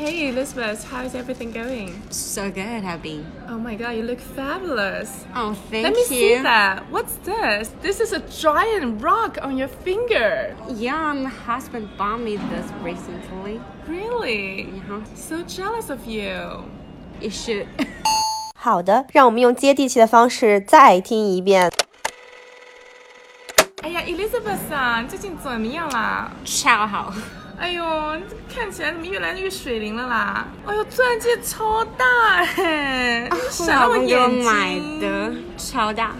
[0.00, 2.02] Hey Elizabeth, how's everything going?
[2.10, 3.26] So good, Abby.
[3.46, 5.26] Oh my god, you look fabulous.
[5.34, 6.06] Oh, thank Let me you.
[6.06, 6.90] see that.
[6.90, 7.74] What's this?
[7.82, 10.56] This is a giant rock on your finger.
[10.68, 13.60] Yeah, my husband bought me this recently.
[13.86, 14.64] Really?
[14.64, 15.00] Uh-huh.
[15.14, 16.64] So jealous of you.
[17.20, 17.66] You should.
[18.58, 21.70] 好的，让我们用接地气的方式再听一遍。
[23.82, 26.32] 哎呀，Elizabeth 啊，你最近怎么样啦？
[26.46, 27.12] 超好。
[27.61, 30.47] 哎呦，你这看起来怎么越来越水灵了啦？
[30.65, 32.05] 哎呦，钻戒超大
[32.57, 34.27] 哎，闪到我。
[34.43, 36.15] 买的，超大。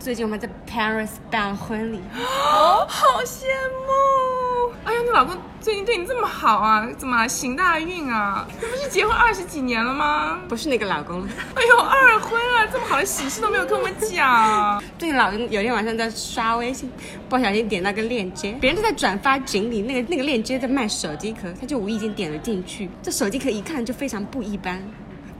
[0.00, 3.44] 最近我们在 Paris 办婚礼，哦， 好羡
[3.86, 4.72] 慕！
[4.84, 6.88] 哎呦，你老公最近对你这么好啊？
[6.96, 8.46] 怎么行大运啊？
[8.58, 10.38] 你不是结婚二十几年了吗？
[10.48, 11.28] 不是那个老公了。
[11.54, 14.82] 哎呦，二婚啊，这么好的喜事都没有跟我们讲。
[14.98, 16.90] 对，老公有天晚上在刷微信，
[17.28, 24.82] 不小心点到个链接，别人都在转发锦鲤，那个那个链接在卖手机壳，他就无意间点了进去，这手机壳一看就非常不一般。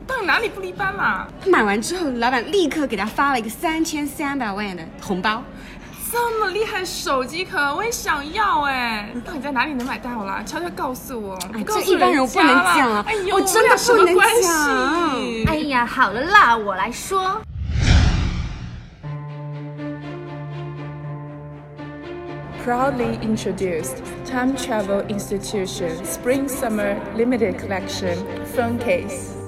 [0.06, 1.28] 到底哪里不一般嘛？
[1.42, 5.42] 他买完之后，老板立刻给他发了一个三千三百万的红包。
[6.10, 9.08] 这么厉害的手机壳，我也想要哎！
[9.24, 10.42] 到底在哪里能买到啦？
[10.44, 17.40] 悄悄告诉我，这一般人我不能讲啊哎呦，我真的们俩什么不能关系讲哎呀，好了啦，我来说。
[22.64, 28.16] Proudly introduced Time Travel Institution Spring Summer Limited Collection
[28.54, 29.39] Phone Case。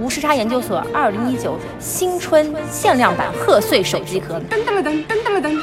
[0.00, 5.60] 无时差研究所二零一九新春限量版贺岁手机壳，噔噔了噔，噔噔了噔。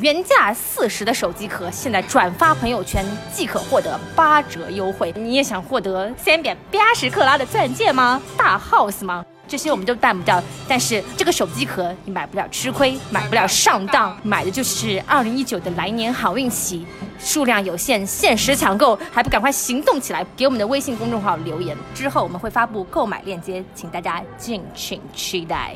[0.00, 5.14] 原价四十的手机壳，现在转发朋友圈即可获得八折优惠。
[5.16, 8.20] 你也想获得三百八十克拉的钻戒吗？
[8.36, 9.24] 大 house 吗？
[9.48, 16.84] 这些我们都办不到，但是这个手机壳你买不了吃亏，买不了上当，买的就是二零一九的来年好运气，
[17.18, 20.26] 数量有限，限时抢购，还不赶快行动起来？
[20.36, 25.74] 给我们的微信公众号留言，之后我们会发布购买链接，请大家敬请期待。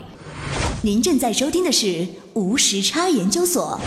[0.82, 3.78] 您正在收听的是无时差研究所。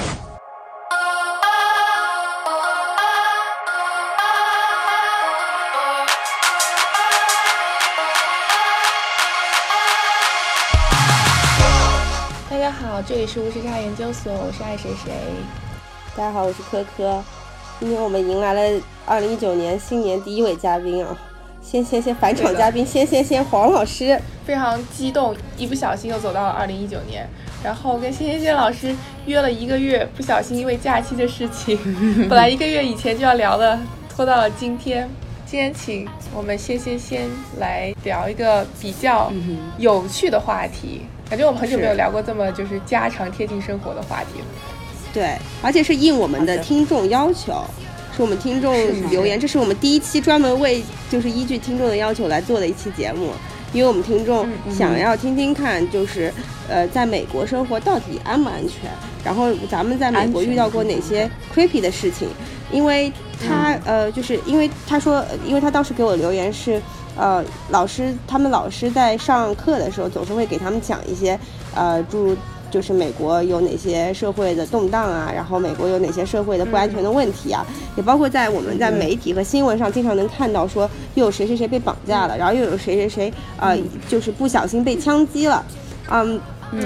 [12.93, 15.11] 好，这里是无时差研究所，我是爱谁谁。
[16.15, 17.23] 大家好，我是科科。
[17.79, 21.17] 今天我们迎来了二零一九年新年第一位嘉宾啊！
[21.59, 24.21] 先先先返场嘉宾，先先先黄老师。
[24.45, 27.27] 非常激动，一不小心又走到了二零一九年，
[27.63, 31.75] 然后跟仙仙仙老师约了一个月，不小心因为假期的事情，
[32.29, 35.09] 本来一个月以前就要聊的，拖到了今天。
[35.47, 37.27] 今天请我们仙仙仙
[37.59, 39.31] 来聊一个比较
[39.77, 41.01] 有趣的话题，
[41.33, 44.45] 感觉我们很久没有聊过这么就是家常贴近生活的话题了。
[45.11, 47.65] 对，而且是应我们的听众要求，
[48.15, 48.71] 是我们听众
[49.09, 53.31] 留言，这是我们第一期专门为就是依据听众的要求来做的一期节目。
[53.73, 56.31] 因为我们听众想要听听看，就是
[56.69, 58.91] 呃，在美国生活到底安不安全？
[59.25, 62.27] 然后咱们在美国遇到过哪些 creepy 的事情？
[62.71, 63.11] 因为
[63.43, 66.79] 他呃，就是因为他说，因为他当时给我留言是，
[67.15, 71.39] 呃，老师他们老师在上课的时候总是会给他们讲一些
[71.75, 72.35] 呃，诸如
[72.71, 77.63] 就是美国有哪些社会的动荡啊，然后美国有哪些社会的不安全的问题啊，
[77.95, 85.63] 也包括在我们在媒体和新闻上经常能看到说又有谁谁谁被绑架了，然后又有谁谁谁呃就是不小心被枪击了，
[86.09, 86.41] 嗯，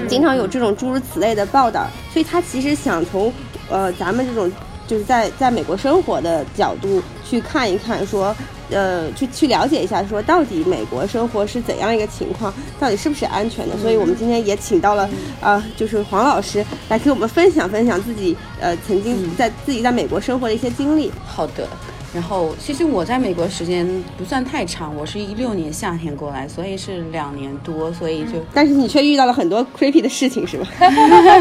[0.08, 3.32] 经常有这种诸如此类的报道，所以他其实想从
[3.70, 4.52] 呃咱们这种
[4.86, 8.36] 就是在在美国生活的角度去看一看说。
[8.70, 13.76] 呃，去去了解一下，说到底美国生活是怎样一个情况，到底是不是安全的？
[13.78, 15.08] 所以我们今天也请到了
[15.40, 21.12] 呃，就是黄老师来给我们分享分享自己呃曾经在自己在美国生活的一些经历。
[21.26, 21.68] 好的。
[22.14, 23.86] 然后，其实我在美国时间
[24.16, 30.66] 不算太长，我是一六年夏天过来，所以是两年多，所以就，但是你却遇到了很多 creepy 的事情，是吧？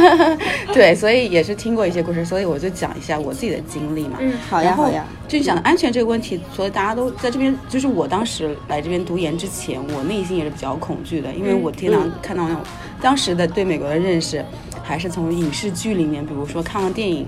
[0.73, 4.17] 对，所以也是听过一些故事，所以我就讲一下我自己的经历嘛。
[4.19, 5.05] 嗯，好呀，好呀。
[5.25, 12.61] 就讲安全这个问题，所以大家都在这边，就是我当时来这边读研之前，我内心也是比较恐惧的，因为我经常看到那种
[13.01, 14.43] 当时的对美国的认识，
[14.83, 17.25] 还是从影视剧里面，比如说看完电影。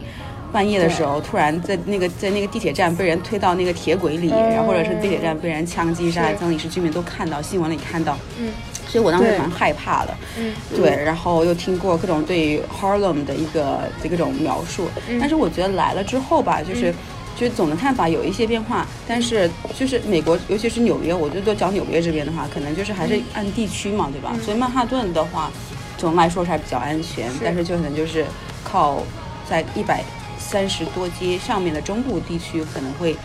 [0.52, 8.18] 半夜的时候，突然在那个在那个地铁站被人推到那个铁轨里，然后或者是地铁站被人枪击杀，从影视剧里面都看到，新闻里看到。
[8.40, 8.52] 嗯，
[8.88, 10.14] 所以我当时对蛮害怕的。
[10.38, 16.94] 嗯，对，然后又听过各种对于 Harlem 的一个这种描述，但是我觉得来了之后吧，就是。
[17.38, 24.36] 就是总的看法有一些变化，但是就是美国，尤其是纽约，我就都讲纽约这边的话，可能就是还是按地区嘛，对吧？
[24.44, 25.50] 所以曼哈顿的话，
[25.98, 28.26] 总的来说是还比较安全，但是就可能就是
[28.62, 29.02] 靠
[29.50, 30.04] 在一百
[30.50, 33.16] 三十多街上面的中部地区可能会，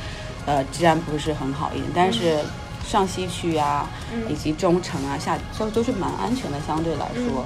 [0.44, 2.38] 呃，治安不是很好一点，但是
[2.86, 3.88] 上西区啊，
[4.28, 7.44] 以及中城啊，下都都是蛮安全的，相对来说。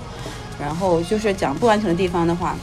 [0.61, 2.57] 然后就是讲不安全的地方的话，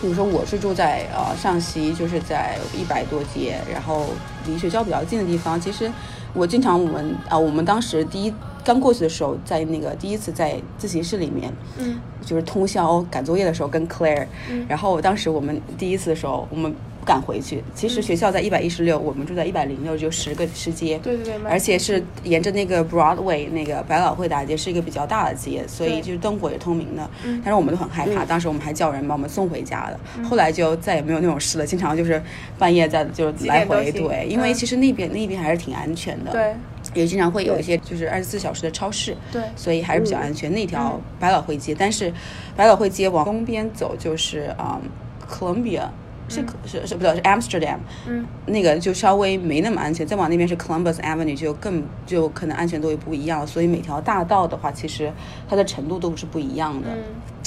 [0.00, 4.06] 比如说我是住在呃上西，就是在一百多街，然后
[4.46, 5.60] 离学校比较近的地方。
[5.60, 5.92] 其实
[6.32, 8.32] 我经常我们啊、我们当时第一
[8.64, 14.26] 刚过去的时候，在那个第一次在自习室里面，嗯，就是通宵赶作业的时候跟 Claire，、
[14.66, 17.62] 然后当时我们第一次的时候，我们不敢回去。
[17.74, 20.98] 其实学校在一百一十六，我们住在一百零六，就十个十街。
[21.02, 27.06] 对对对而且是沿着那个 Broadway 那个百老汇大街，是一个比较大的街，所以就是灯火也通明的。
[27.22, 30.24] 但是我们都很害怕，当时我们还叫人把我们送回家的。
[30.24, 32.22] 后来就再也没有那种事了，经常就是
[32.58, 33.92] 半夜在就几来回。
[33.92, 36.32] 对，因为嗯其实那边那边还是挺安全的。
[36.32, 36.54] 对
[36.94, 40.50] 也经常会有一些就是二十四小时的超市，对所以还是比较安全。
[40.50, 42.10] 那条百老汇街，但是
[42.56, 44.80] 百老汇街往东边走就是嗯
[45.28, 45.82] ，Columbia。
[46.28, 55.12] 是是是不对是 Amsterdam，嗯，那个就稍微没那么安全，再往那边是 Columbus Avenue，就更就可能安全度也不一样，所以每条大道的话，其实
[55.48, 56.88] 它的程度都是不一样的。
[56.90, 57.02] 嗯。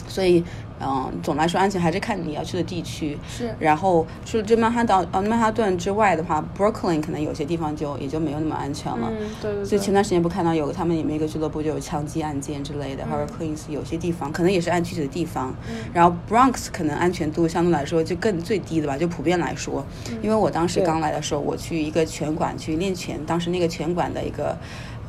[0.08, 0.42] 所以，
[0.80, 3.18] 嗯，总来说安全还是看你要去的地区。
[3.28, 9.10] 是然后除了这曼哈顿呃曼哈顿之外的话，Brooklyn 可能有些地方就也就没有那么安全了。
[9.12, 15.54] 嗯对对所以前段时间不看到有他们里面一个俱乐部就有枪击案件之类的，或者 Queens 有些地方可能也是按具体的地方，
[15.94, 19.86] 然后 Bronx 可能安全度相对来说就更最低的吧，就普遍来说，
[20.22, 24.56] 因为我当时刚来的时候，我去一个拳馆去练拳，当时那个拳馆的一个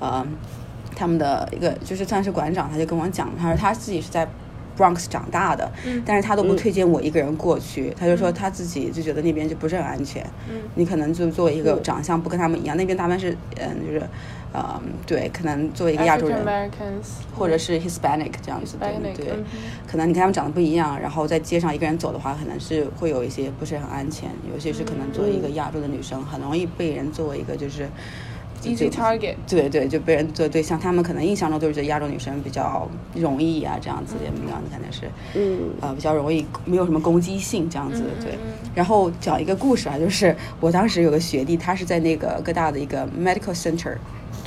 [0.00, 0.26] 呃
[0.96, 4.26] 他们的一个就是算是馆长，他就跟我讲，他说他自己是在。
[4.78, 5.70] Bronx 长大的，
[6.06, 10.24] 但是他都不推荐我一个人过去，他就说他自己就觉得那边就不是很安全，
[10.76, 14.02] 你可能就作为一个长相不跟他们一样，那边大半是嗯就是，
[14.54, 16.38] 嗯对，可能作为一个亚洲人。
[17.36, 18.76] 或者是 Hispanic 这样子，
[19.14, 19.44] 对对嗯，
[19.86, 27.88] 可能你跟他们长得不一样，然后在街上一个人走的话，可能是会有一些不是很安全，尤其是可能作为一个亚洲的女生，很容易被人作为一一个就是。
[28.64, 29.34] Easy target。
[29.48, 38.38] 对对，就被人做对象，他们可能印象中都是觉得亚洲女生比较容易啊，这样子也这样子可能是，嗯呃，比较容易没有什么攻击性这样子，嗯对。
[38.74, 43.96] 然后讲一个故事啊，就是我当时有个学弟，他是在那个哥大的一个 medical center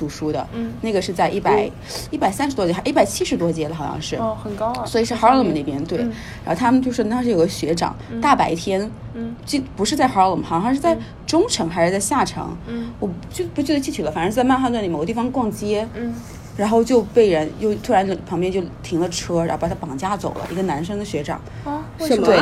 [0.01, 0.73] 读书的，嗯。
[0.81, 1.69] 那个是在一百
[2.09, 4.15] 一百三十多节，还一百七十多节了，好像是。
[4.15, 4.85] 哦，很高啊。
[4.85, 6.11] 所以是 Harlem 那边对，嗯。
[6.43, 16.13] 然后他们就是当时有个学长，大白天，嗯，就不是在 Harlem，好像是在中城还是在下城，嗯，我就不记得具体了，反正是在曼哈顿里某个地方逛街，嗯，
[16.57, 22.25] 然后就被人又突然旁边就停了车，然后把他绑架走了，一个男生的学长，啊，为什么？
[22.25, 22.41] 对，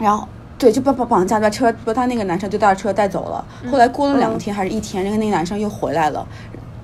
[0.00, 0.26] 然后。
[0.60, 3.46] 对，就把把绑架把车把他那个男生就带着车带走了。
[3.70, 6.26] 后来过了两天还是一天，那个那个男生又回来了，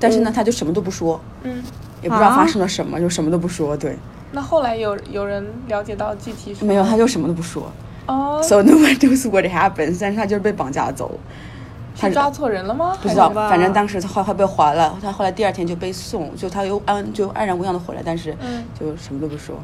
[0.05, 1.63] 但是呢，他就什么都不说，嗯，
[2.03, 3.75] 也不知道发生了什么，就什么都不说。
[3.75, 3.97] 对，
[4.33, 7.73] 那后来有有人了解到具体是没有，他就什么都不说。
[8.07, 11.15] 哦，So no one knows what happened，但是他就是被绑架走了。
[11.99, 12.95] 他抓错人了吗？
[13.01, 19.57] 不知道，反正当时他快快被还了，他后来第二天就被送，就他又安就安然无恙的回来，但是嗯就什么都不说，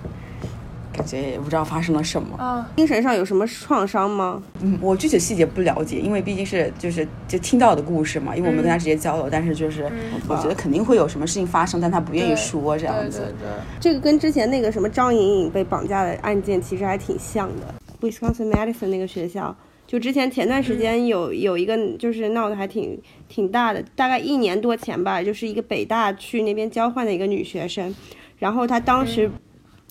[0.92, 2.36] 感觉也不知道发生了什么。
[2.36, 4.42] 啊，精神上有什么创伤吗？
[4.60, 9.90] 嗯，我具体细节不了解，因为毕竟是就是就听到的故事嘛，因为我们跟他直接交流，但是就是
[10.28, 13.18] 我觉得肯定会有什么事情发生，但他不愿意说这样子。
[13.18, 13.48] 对对对，
[13.80, 17.74] 这个跟之前那个什么张颖颖被绑架的案件其实还挺像的。
[18.00, 19.54] Wisconsin Madison 那个学校，
[19.86, 22.98] 就之前前段时间有有一个就是闹得还挺
[23.28, 27.94] 挺大的，大概一年多前吧，就是一个北大去那边交换的一个女学生，
[28.38, 29.30] 然后她当时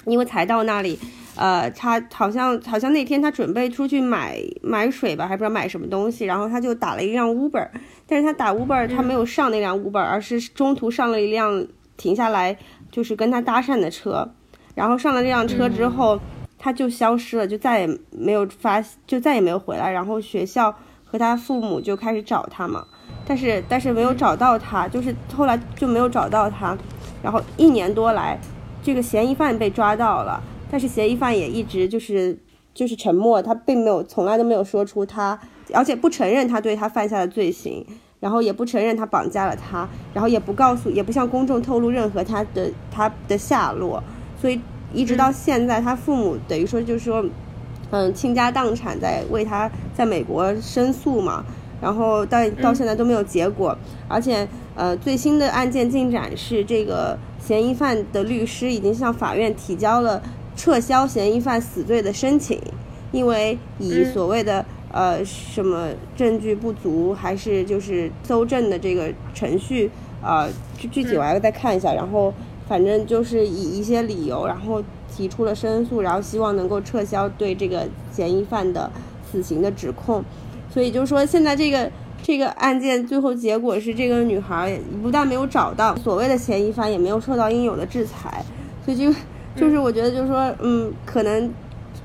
[0.06, 1.00] 因为才到那里。
[1.36, 7.65] 呃，他好像好像那天他准备出去买买水吧，还不知道买什么东西，然后他就打了一辆 Uber，
[8.06, 11.65] 但是他打 Uber 他没有上那辆 Uber，而是中途上了一辆
[11.96, 12.58] 停下来
[12.91, 14.29] 就是跟他搭讪的车，
[14.75, 16.20] 然后上了这辆车之后，
[16.58, 19.89] 他就消失了，就再也没有发，就再也没有回来。
[19.89, 20.75] 然后学校
[21.06, 22.86] 和他父母就开始找他嘛，
[23.25, 26.77] 但是但是没有找到他，就是后来就没有找到他。
[27.24, 28.38] 然后一年多来，
[28.83, 32.38] 这个嫌疑犯被抓到了，但是嫌疑犯也一直就是
[32.74, 35.39] 就是沉默，他并没有从来都没有说出他，
[35.74, 37.86] 而且不承认他对他犯下的罪行。
[38.21, 44.03] 然后也不承认他绑架了他，然后也不告诉，也不向公众透露任何他的他的下落，
[44.41, 44.59] 所以
[44.93, 47.24] 一直到现在，他父母等于说就是说，
[47.91, 51.45] 嗯，倾家荡产在为他在美国申诉嘛，
[51.81, 60.21] 然后到到现在都没有结果，而且呃最新的案件进展是这个嫌疑犯的律师已经向法院提交了
[60.55, 62.59] 撤销嫌疑犯死罪的申请，
[63.12, 69.89] 因为以所谓的、呃什么证据不足，还是就是搜证的这个程序，
[70.21, 72.33] 呃具具体我还要再看一下，然后
[72.67, 78.91] 反正就是以一些理由，然后提出了申诉，然后希望能够撤销对这个嫌疑犯的
[79.31, 80.24] 死刑的指控，
[80.69, 88.43] 所以就是说现在这个这个案件最后结果是这个女孩不但没有找到所谓的嫌疑犯，也没有受到应有的制裁，
[88.85, 89.13] 所以就
[89.55, 91.51] 就是我觉得就是说，嗯，可能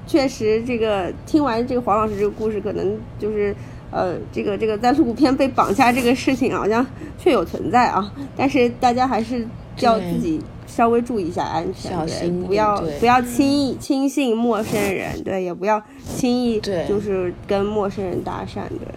[0.07, 3.55] 确实这个听完这个黄老师这个故事，可能就是。
[3.91, 6.85] 呃，这个这个在录片被绑架这个事情好像
[7.17, 9.47] 确有存在啊，但是大家还是
[9.79, 10.43] 要自己
[10.75, 15.81] 稍微注意一下安全，小心对，不要不要轻易轻信陌生人，对，也不要
[16.17, 18.89] 轻易对就是跟陌生人搭讪，对。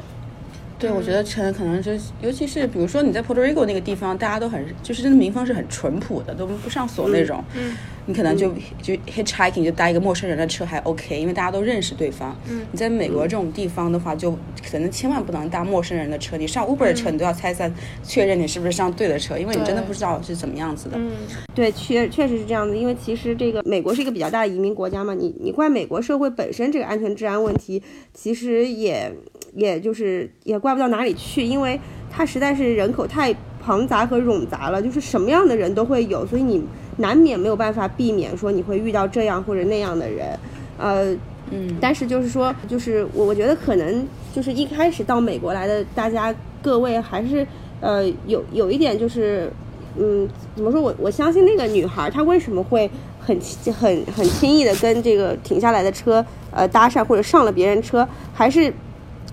[0.79, 1.91] 对，我觉得可能可能就，
[2.21, 7.43] 尤其是比如说你在 Puerto Rico 那个地方，大家都很就是真的民风是很淳朴的，都不上锁那种。
[7.55, 12.35] 嗯，你可能就就 hitchhiking 就搭一个陌生人的车还 OK，因为大家都认识对方。
[12.47, 14.31] 嗯，你在美国这种地方的话，就
[14.69, 16.37] 可能千万不能搭陌生人的车。
[16.37, 17.67] 你上 Uber 的车，你都要猜测
[18.03, 20.97] 确认你是不是上对的车，因为你真的不知道是怎么样子的。
[20.99, 21.11] 嗯，
[21.55, 27.81] 对，确确实是这样子，因为其实这个美国是一个比较大的移民国家嘛，你你怪美国社会本身这个安全治安问题，
[28.13, 29.11] 其实也
[29.53, 31.79] 也就是也怪不到哪里去，因为
[32.11, 36.63] 它实在是人口太庞杂和冗杂了，就是什么样的人都会有，所以你
[36.97, 40.39] 难免没有办法避免说你会遇到这样或者那样的人，
[40.77, 41.15] 呃。
[41.49, 47.47] 嗯，但是就是说，就是我我觉得可能就是一开始到美国来的大家各位还是
[47.79, 49.49] 呃有有一点就是
[49.97, 50.27] 嗯
[50.57, 53.39] 怎么说我我相信那个女孩她为什么会很
[53.71, 58.73] 很很轻易的跟这个停下来的车呃搭讪或者上了别人车，还是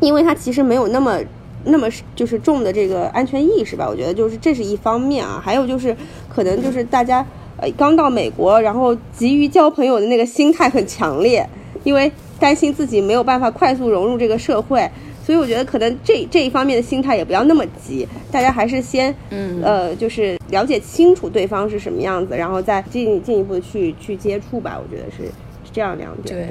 [0.00, 1.18] 因为他其实没有那么
[1.64, 3.88] 那么就是重的这个安全意识吧？
[3.88, 5.96] 我觉得就是这是一方面啊，还有就是
[6.28, 7.24] 可能就是大家
[7.58, 11.48] 呃刚到美国，然后急于交朋友的那个心态很强烈。
[11.82, 12.10] 因为
[12.40, 14.90] 担心自己没有办法快速融入这个社会，
[15.22, 24.80] 所以我觉得可能这这一方面的心态也不要那么急，大家还是先，嗯呃，就是了解清楚对方是什么样子，然后再进进一步去去接触吧。
[24.82, 25.24] 我觉得是
[25.62, 26.34] 是这样两点。
[26.34, 26.48] 对。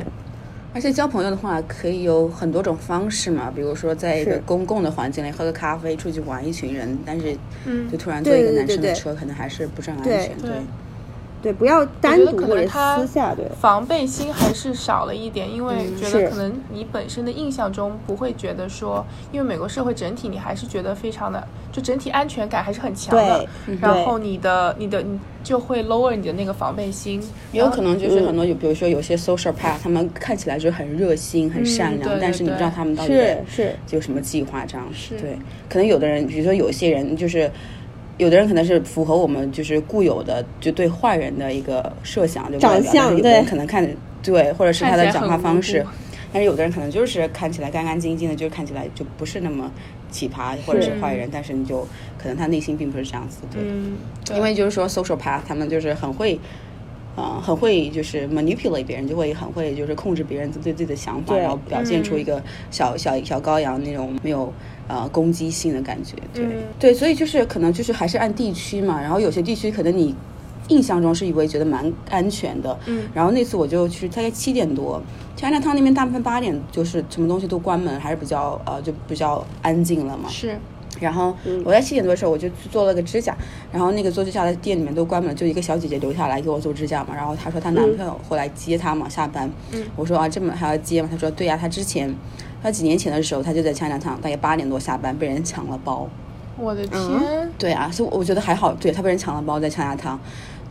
[0.74, 10.38] 而且交朋友的话，可以有很多种方式嘛，比如说在一个公共的环境里喝个咖啡，出去玩一群人，但是嗯就突然坐一个男生的车，可能还是不是很安对全。
[10.40, 10.50] 对。
[10.50, 10.58] 对，
[11.52, 13.46] 不要单我觉得可独或者能他私下对。
[13.60, 27.22] 防备心还是少了一点，因为觉得可能你本身的印象中不会觉得说，因为美国社会整体你还是觉得非常的，就整体安全感还是很强的对，嗯然后你的你的你就会 lower 你的那个防备心，
[27.52, 34.88] 也有可能就是嗯很多有，比如说有些 social path，他们看起来就很热心、很善良，对对但是你不知道他们到底是是，有什么计划这样。
[34.94, 37.52] 是对，可能有的人，比如说有些人就是。
[38.18, 43.50] 有的人可能是符合我们就是固有的就对坏人的一个设想，就长相但是有的人对。
[43.50, 43.88] 可能看
[44.22, 45.86] 对，或者是他的讲话方式，
[46.32, 49.70] 但是有的人可能就是看起来干干净净的，就是看起来就不是那么
[50.12, 51.82] 奇葩或者是坏人，但是你就
[52.18, 53.62] 可能他内心并不是这样子，对。
[53.66, 54.38] 嗯，对。
[54.38, 56.40] 因为就是说 social path 他们就是很会，
[57.16, 62.42] 呃，很会就是 manipulate 别人，就会很会就是控制别人对自己的想法，然后表现出一个
[62.72, 64.54] 小、小小羔羊那种没有
[64.88, 66.16] 呃攻击性的感觉。
[66.34, 70.16] 对、嗯对，所以就是可能就是还是按地区嘛，然后有些地区可能你。
[70.70, 75.00] 印象中是以为觉得蛮安全的，嗯然后那次我就去大概七点多
[75.38, 80.30] ，Chinatown 那边大部分八点就是什么东西都关门，还是比较呃就比较安静了嘛。
[80.30, 80.58] 是
[81.04, 83.36] 然后我在七点多的时候，我就去做了个指甲，
[83.72, 87.14] 然后那个做指甲的店里面都关门了，就一个小姐姐留下来给我做指甲嘛。
[87.16, 89.50] 然后她说她男朋友会来接她嘛，下班。
[89.96, 91.10] 我说啊，这么还要接吗？
[91.12, 92.14] 她说对呀、她之前，
[92.62, 96.08] 她几年前的时候，她就在 Chinatown，大概八点多下班，被人抢了包。
[96.56, 100.18] 我的嗯天，对啊，所以我觉得还好，对她被人抢了包在 Chinatown。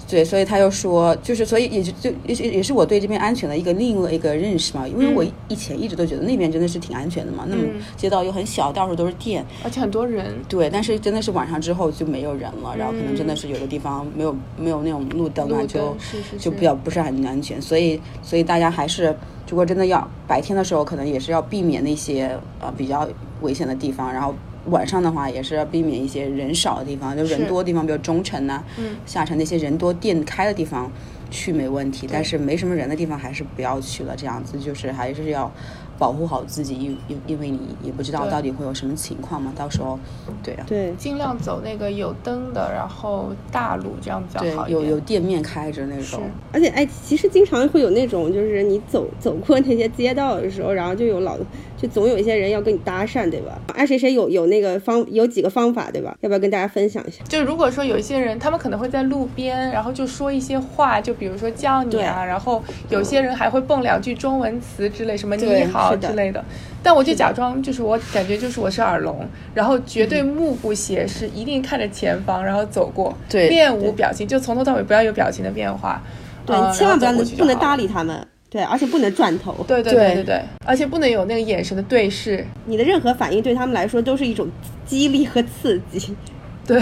[0.08, 7.62] 对，所以他又说，就是所以也就就也是也是我对这边安全的一个另一个认识嘛，因为我以前一直都觉得那边真的是挺安全的嘛，那么
[7.96, 15.96] 街道又很小，到处都是店，而且很多人，对，但是真的是晚上之后就没有人了，然后可能真的是有的地方没有没有那种路灯啊，就
[16.38, 19.16] 就比较不是很安全，所以所以大家还是
[19.48, 23.08] 如果真的要白天的时候，可能也是要避免那些呃比较
[23.40, 24.34] 危险的地方，然后。
[24.66, 28.96] 晚上的话也是要避免一些人少的地方，就人多的地方，比如中城呐、嗯。
[29.04, 30.90] 下城那些人多店开的地方
[31.30, 34.14] 去没问题，但是没什么人的地方还是不要去了。
[34.16, 35.50] 这样子就是还是要
[35.98, 39.98] 保护好自己，因因因为你也不知道到底会有什么情况嘛，到时候，
[40.42, 44.68] 对啊，对，尽量走那个有灯的，然后大路，这样比较好。
[44.68, 51.38] 有有店面开着那种，而且哎，其实经常会有那种，就是你走走过那些街道的时候，然后就有老，
[51.82, 53.60] 就总有一些人要跟你搭讪，对吧？
[53.74, 56.16] 爱谁谁有有那个方有几个方法，对吧？
[56.20, 57.24] 要不要跟大家分享一下？
[57.28, 66.44] 就如果说有一些人，他们可能会在路边，然后就说一些话，就比如说叫你啊，然后有些人还会蹦两句中文词之类，什么你好之类的。
[66.84, 76.00] 但我就假装就是我感觉就是我是耳聋，然后绝对目不斜视，一定看着前方，然后走过，对面无表情，就从头到尾不要有表情的变化。
[76.44, 78.26] 对，千万不要然后走过去就不能搭理他们。
[78.52, 82.46] 对，而且不能转头，对对对对对，而且不能有那个眼神的对视。
[82.66, 84.46] 你的任何反应对他们来说都是一种
[84.84, 86.14] 激励和刺激。
[86.66, 86.78] 对，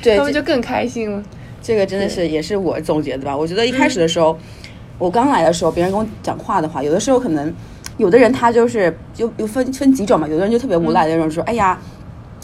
[0.00, 1.20] 对他们就更开心了。
[1.60, 3.36] 这个真的是也是我总结的吧。
[3.36, 4.38] 我觉得一开始的时候，
[4.96, 7.52] 我刚来的时候，别人跟我讲话的话，有的时候可能
[7.96, 11.76] 有的人他就是就有分分几种嘛，有的人就特别无赖的那种，说哎呀，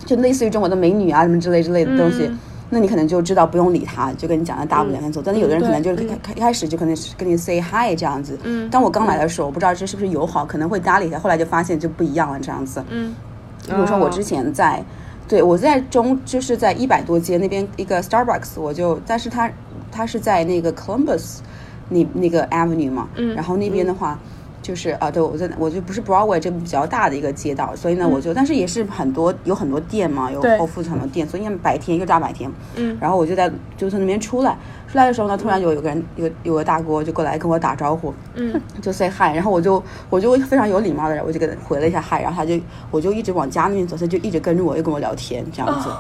[0.05, 2.29] 就类似于中国的美女啊什么之类之类的东西。
[2.71, 5.23] 那你可能就知道不用理他，就跟你讲的大步两天走。
[5.25, 6.03] 但是有的人可能就是
[6.35, 8.39] 一开始就可能是跟你 say hi 这样子。
[8.43, 8.69] 嗯。
[8.71, 12.85] 当我刚来的时候，我不知道这是不是友好，可能会搭理一下，后来就发现就不一样了这样子。
[12.91, 13.15] 嗯。
[13.67, 14.83] 比如说我之前在，
[15.29, 19.51] 对我在中就是在一百多街那边一个 Starbucks，我就但是他
[19.93, 21.39] 他是在那个 Columbus
[21.89, 24.19] 那那个 Avenue 嘛，嗯然后那边的话。
[24.65, 30.53] 就是啊，对我在我就不是 Broadway 这比较大的一个街道，所以呢，我就但是也是很多有很多店嘛，有对。
[30.57, 32.97] Whole Foods 很多店，所以白天一个大白天，嗯。
[32.99, 34.57] 然后我就在就从那边出来，
[34.91, 42.59] 出来的时候呢，突然有有个人有有个大哥就过来跟我打招呼，嗯， 就 say hi，然后我就我就非常有礼貌的人，我就给他回了一下 hi，然后他就
[42.91, 45.91] 我就一直往家那边走，他就一直跟着我，又跟我聊天这样子。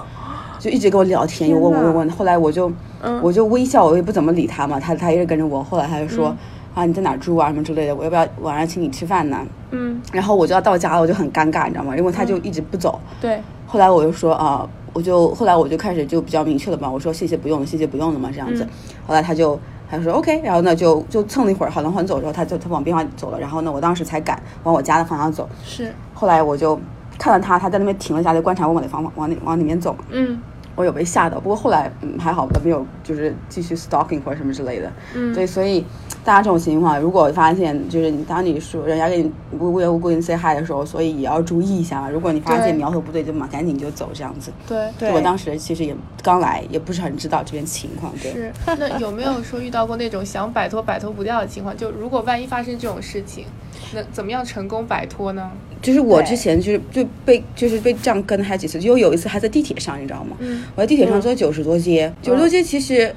[0.60, 2.72] 就一直跟我聊天，又问我问问，后来我就、
[3.20, 6.34] 我就微笑，我也不怎么理他嘛，他他一直跟着我，后来他就说、
[6.74, 9.38] 啊你在哪儿住啊什么之类的，我要不要晚上请你吃饭呢？
[9.70, 11.96] 嗯，然后我就要到家了，我就很尴尬，你知道吗？
[11.96, 13.00] 因为他就一直不走。
[13.20, 18.66] 对，后来我就说啊、我就后来我就开始就比较明确了嘛，我说谢谢不用了，谢谢不用了嘛，这样子。
[19.06, 19.58] 后来他就
[19.90, 25.48] 他就说 OK，然后呢就就蹭了一会儿，好了很走之后，他就他往边上走了，然后呢我当时才敢往我家的方向走。
[25.64, 26.78] 是，后来我就
[27.18, 29.96] 看到他，他在那边停了下就，观察我往那方往哪往里面走。
[30.10, 30.40] 嗯
[30.76, 34.92] 我有被吓到，不过后来嗯还好，没有就是继续 stalking 或者什么之类的。
[35.14, 35.84] 嗯对，所以
[36.24, 42.10] 大家这种情况，如果发现就是你当你说人家给你无缘无故跟你 say hi 的时候，所以也要注意一下嘛。
[42.10, 44.52] 如果你发现苗头不对，就马赶紧就走这样子。
[44.66, 48.12] 对对我当时其实也刚来，也不是很知道这边情况。
[48.20, 48.52] 对，是。
[48.66, 51.76] 那有没有说遇到过那种想摆脱摆脱不掉的情况？
[51.76, 53.46] 就如果万一发生这种事情，
[53.94, 55.50] 那怎么样成功摆脱呢？
[55.84, 60.36] 就是我之前就是就被就是被这样跟他几次，就有一次还在地铁上，你知道吗？
[60.40, 63.14] 嗯我在地铁上坐九十多街，九十多街其实。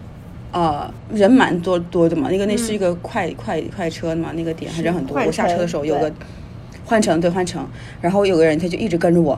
[0.50, 5.20] 呃，人蛮多多的嘛，那个那是一个快、快快车嘛，那个点还人很多。
[5.26, 6.12] 我下车的时候有个
[6.86, 7.68] 换乘，对换乘，
[8.00, 9.38] 然后有个人他就一直跟着我，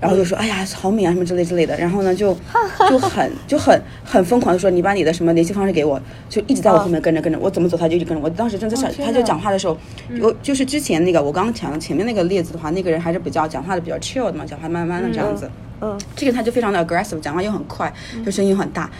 [0.00, 2.36] 然后就说：“哎呀，好美啊，什么之类之类的。”然后呢，就
[2.90, 8.28] 就很就很很疯狂的说：“你把你的什么联系方式给我。”就一直在我后面跟着跟着，我怎么走他就一直跟着我。
[8.28, 9.76] 当时正在想，他就讲话的时候，
[10.20, 15.50] 我就是之前那个我刚刚讲的前面那个例子的话，那个人还是比较讲话的比较 chill 的嘛，讲话慢慢的这样子。
[15.80, 17.92] 嗯，这个他就非常的 aggressive，讲话又很快，
[18.24, 18.90] 就声音很大，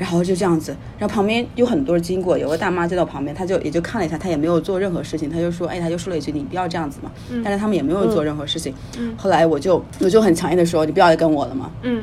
[0.00, 7.10] 然后就这样子，然后旁边有很多人经过，有个大妈就在我旁边，她就也就看了一下，她也没有做任何事情，她就说，哎，她就说了一句，你不要这样子嘛，
[7.44, 8.72] 但是他们也没有做任何事情。
[9.18, 11.70] 后来我就我就很强硬的说，你不要再跟我了嘛。
[11.82, 12.02] 嗯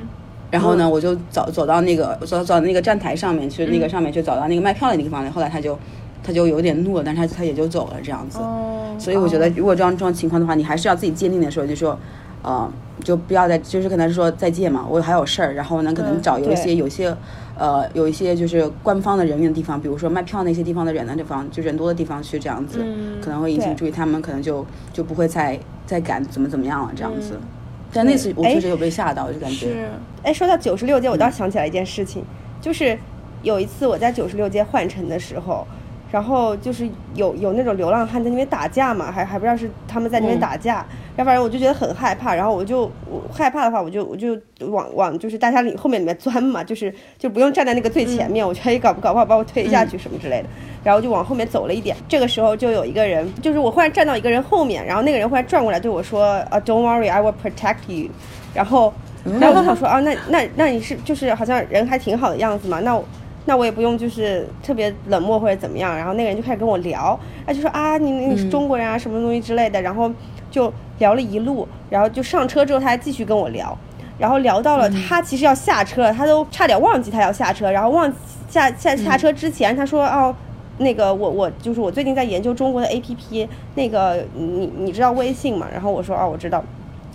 [0.52, 5.32] 然后呢，我就走走到那个走走到那个站台上面去，那个上面去找到那个卖票的那个地方了。
[5.32, 5.78] 后来他就
[6.24, 8.38] 他就有点怒了，但是他他也就走了这样子。
[8.40, 12.00] 哦，所以我觉得，如果这样这种情况的话，你还是要自己坚定的说，就说，
[12.44, 12.72] 呃，
[13.04, 15.54] 就不要再就是跟他说再见嘛，我还有事儿。
[15.54, 17.14] 然后呢，可能找有一些对有些
[17.58, 27.34] 呃有一些就是官方的人员的地方，比如说卖票那些地方的人的地方，就人多的地方去这样子，嗯可能会引起注意，他们可能就就不会再再敢怎么怎么样了这样子。
[27.34, 27.48] 嗯。
[27.94, 29.68] 但那次我哎确实有被吓到，就感觉。
[29.68, 29.88] 是，
[30.24, 32.24] 哎，说到九十六街，我倒想起来一件事情，
[32.62, 32.98] 就是
[33.44, 35.66] 有一次我在九十六街换乘的时候，
[36.12, 40.40] 然后就是有有那种流浪汉在那边打架嘛，还还不知道是他们在那边嗯。
[40.40, 40.86] 打架，
[41.18, 50.50] 然后反正我就觉得很害怕，然后我就我害怕的话，我就我就往往就是大家里后面里面钻嘛，就是就不用站在那个最前面，我觉得哎搞不搞不好把我推下去什么之类的，
[50.84, 58.10] 然后就往后面走了一点，这个时候就有一个人，就是我忽然站到一个人后面，然后那个人忽然转过来对我说，啊，Don't worry, I will protect you，
[58.54, 58.94] 然后。
[59.42, 63.04] 然后我就想说啊，那那那你是就是好像人还挺好的样子嘛，那我
[63.48, 65.98] 那我也不用就是特别冷漠或者怎么样。
[65.98, 69.82] 然后那个人就开始跟我聊，他就说啊，你你是中国人啊，什么东西之类的。
[69.82, 70.12] 然后
[70.52, 73.76] 就聊了一路，然后就上车之后他还继续跟我聊，
[74.20, 78.14] 然后聊到了他其实要下车了，他都差点忘记他要下车，然后忘
[78.48, 80.36] 下下下车之前他说哦。
[80.80, 85.66] 那个我我就是我最近在研究中国的 A P P，那个你你知道微信吗？
[85.74, 86.64] 然后我说哦我知道，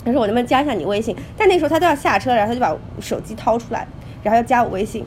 [0.04, 1.14] 他说我能不能加一下你微信？
[1.36, 3.86] 但那时候他都要下车，然后他就把手机掏出来，
[4.22, 5.04] 然后要加我微信，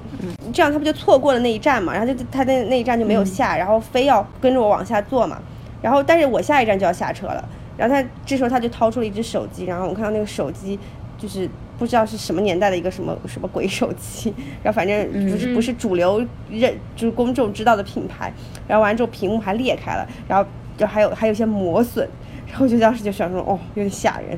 [0.54, 1.94] 这样他不就错过了那一站嘛？
[1.94, 5.38] 然后就他那那一站就没有下，然后非要跟着我往下坐嘛。
[5.82, 7.48] 然后但是我下一站就要下车了，
[7.78, 10.80] 然后他这时候他就掏出了一只手机，然后我看到那个手机
[11.18, 11.48] 就是
[11.78, 18.34] 不知道是什么年代的一个什么什么鬼手机， 然后反正不是不是主流认就是公众知道的品牌，
[18.68, 22.08] 然后完之后屏幕还裂开了，然后就还有还有一些磨损，
[22.48, 24.38] 然后我就当时就想说哦有点吓人。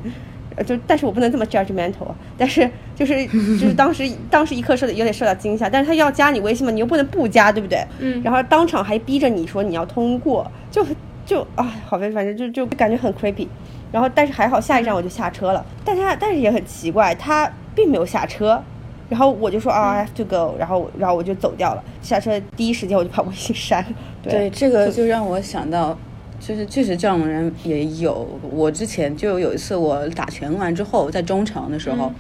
[0.58, 7.82] 呃，就但是我不能这么 judgmental 啊，但是就是就是当时当时一刻受的有点受到惊吓，但是他要加你微信嘛，你又不能不加，对不对？
[8.00, 10.86] 嗯然后当场还逼着你说你要通过，就
[11.26, 13.48] 就啊，好呗，反正就就感觉很 creepy。
[13.92, 18.62] 然后但是还好下一站我就下车了，但他但是也很奇怪，他并没有下车。
[19.10, 21.82] 然后我就说啊、i have to go，然后然后我就走掉了。
[22.02, 23.90] 下车第一时间我就把微信删了。
[24.22, 25.98] 对，这个就让我想到，
[26.40, 28.28] 就是确实这样的人也有。
[28.50, 32.12] 我之前就有一次，我打拳完之后，在中城的时候，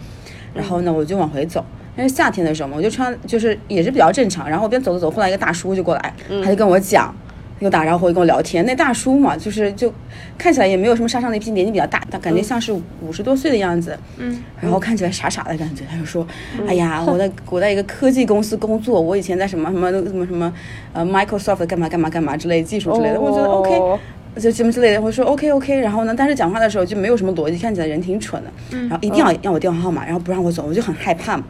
[0.53, 1.63] 然后呢，我就往回走。
[1.95, 4.47] 因为夏天的时候嘛，我就穿就是也是比较正常。
[4.47, 7.15] 然后我边走着走，后来一个大叔就过来，他就跟我讲，
[7.59, 8.65] 就打招呼，跟我聊天。
[8.65, 9.91] 那大叔嘛，就是就
[10.37, 13.97] 看起来也没有什么杀伤力，毕竟年纪比较大，但感觉像是五十多岁的样子。
[14.17, 15.83] 嗯，然后看起来傻傻的感觉。
[15.89, 16.25] 他就说
[16.67, 20.53] ：“哎呀，我在我在一个科技公司工作，我以前在什么什么什么什么
[20.93, 24.01] 呃 Microsoft 干嘛干嘛干嘛之类技术之类的。”我觉得 OK。
[24.37, 31.43] 哦就什么之类的，会说 OK OK，然后呢，但是讲话的时候就没有什么逻辑，看起来人挺蠢的，然后一定要要我电话号码，然后不让我走，我就很害怕嘛，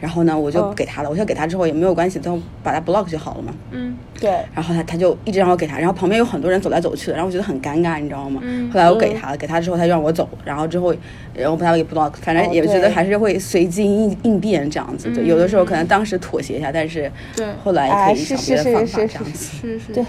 [0.00, 3.52] 然后呢，我就给他了，我就给他之后也没有关系，都把他 block 就好了嘛，
[4.20, 8.40] 对，然后他他就一直让我给他，然后旁边有很多人走来走去的，然后我觉得很尴尬，你知道吗？
[8.72, 10.94] 后来我给他了，给他之后他就让我走，然后之后
[11.34, 19.56] 然后把他给 block，反正哦也觉得还是会随机应应变这样子，对，有的时候可能当时妥协一下，但是对后来可哎以想别的方法这样子。
[19.60, 20.04] 是是，对，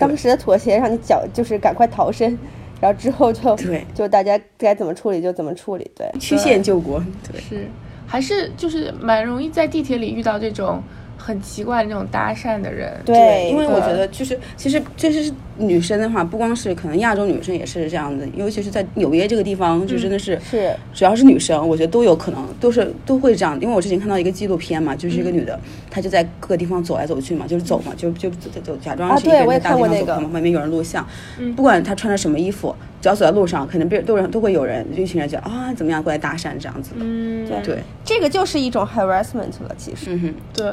[0.00, 2.36] 当时的妥协让你脚就是赶快逃生，
[2.80, 5.88] 然后之后就对 就大家该怎么处理就怎么处理。
[5.94, 7.40] 对，曲线救国，对。
[7.40, 7.68] 是，
[8.06, 10.82] 还是就是蛮容易在地铁里遇到这种
[11.20, 12.92] 很奇怪的那种搭讪的人。
[13.04, 20.74] 对因为我觉得就是，其实就是女生的话，不光是可能亚洲女生也是这样的，尤其是在纽约这个地方，就真的是，是。
[20.94, 23.60] 只要是女生，我觉得都有可能，都是都会这样。
[23.60, 25.58] 因为我之前看到一个纪录片嘛，就是一个女的，
[25.90, 30.12] 她就在各个地方走来走去嘛，就是走嘛，就就走走走，假装啊是一个人对我也在大地方走，看过那个。
[30.14, 31.06] 旁边外面有人录像，
[31.54, 37.60] 不管她穿着什么衣服，只要走在路上，可能别人都人都会有人，就一群人觉得啊怎么样过来搭讪这样子的，嗯，对。
[37.62, 40.06] 对，这个就是一种 harassment 了，其实。
[40.14, 40.34] 嗯哼。
[40.52, 40.66] 对，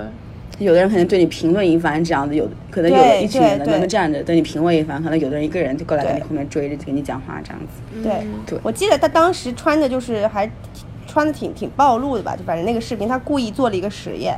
[0.59, 8.03] 有的人可能对你评论一番，这样子有可能有对一群人在那边站着对你评论一番，可能有的人一个人就过来对在你后面追着跟你讲话这样子。
[8.47, 10.49] 对我记得他当时穿的就是还
[11.05, 14.37] 穿的挺挺暴露的吧，就反正那个视频他故意做了一个实验，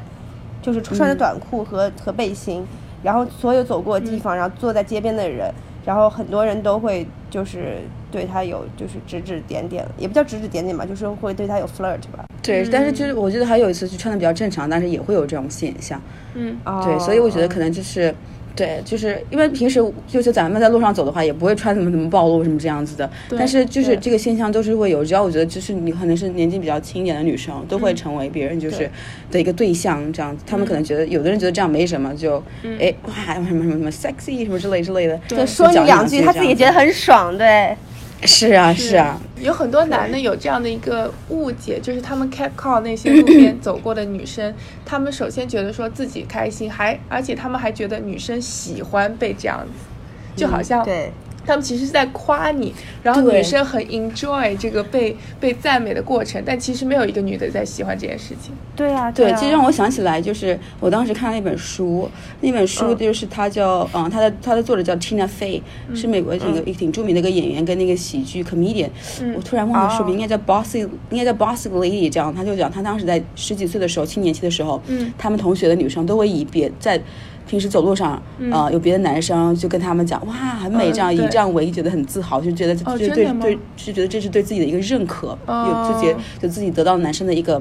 [0.62, 2.66] 就是穿着短裤和、和背心，
[3.02, 5.50] 然后所有走过的地方，然后坐在街边的人，
[5.86, 7.78] 然后很多人都会就是
[8.12, 12.26] 对他有就是指指点点，也不叫指指点点吧，就是会对他有 flirt 吧。
[12.42, 16.02] 对，但是就是我觉得还有一次就穿的比较正常，但是也会有这种现象。
[16.36, 18.14] 嗯，对，所以我觉得可能就是。
[18.56, 23.10] 对，就是因为平时就是咱们在路上走的话，也不会穿怎么怎么暴露什么这样子的。
[23.30, 28.90] 但是就是这个现象都是会有，只要我觉得就是你可能是年纪比较轻一点的女生，都会成为别人就是
[29.32, 30.44] 的一个对象这样子。
[30.46, 32.44] 他们可能觉得有的人觉得这样没什么，就
[32.80, 37.76] 哎哇什么什么什么 sexy 什么之类之类的，对说你两句，他自己觉得很爽，对。
[38.24, 38.98] 是啊是。
[38.98, 44.54] 啊，有很多男的有这样的一个误解，就是他们 cat call 那些路边走过的女生，
[44.86, 51.12] 他们首先觉得说自己开心，还而且他们还觉得女生喜欢被这样子，就好像对，
[51.50, 58.54] 他们其实是在夸你，然后女生很 enjoy 这个被被赞美的过程，但其实没有一个女的在喜欢这件事情。
[58.76, 59.36] 对啊，对，啊。
[59.36, 62.08] 其实让我想起来，就是我当时看了一本书，
[62.42, 65.60] 那本书就是它叫嗯，它的它的作者叫 Tina Fey，、
[65.96, 68.90] 是美国这个一个挺著名的一个演员跟那个喜剧 comedian，、
[69.36, 77.02] 我突然忘了书名，应该叫 Bossy，应该叫 Bossy Lady 这样，他就讲他当时在十几岁的时候，青年期的时候，嗯，他们同学的女生都会以别在。
[77.50, 83.42] 平时走路上，呃，有别的男生就跟他们讲，哇，很美，这样、以这样为觉得很自豪，就觉得哦就真的吗？
[83.42, 87.60] 对对，是觉得这是对自己的一个认可，哦有自己就自己得到男生的一个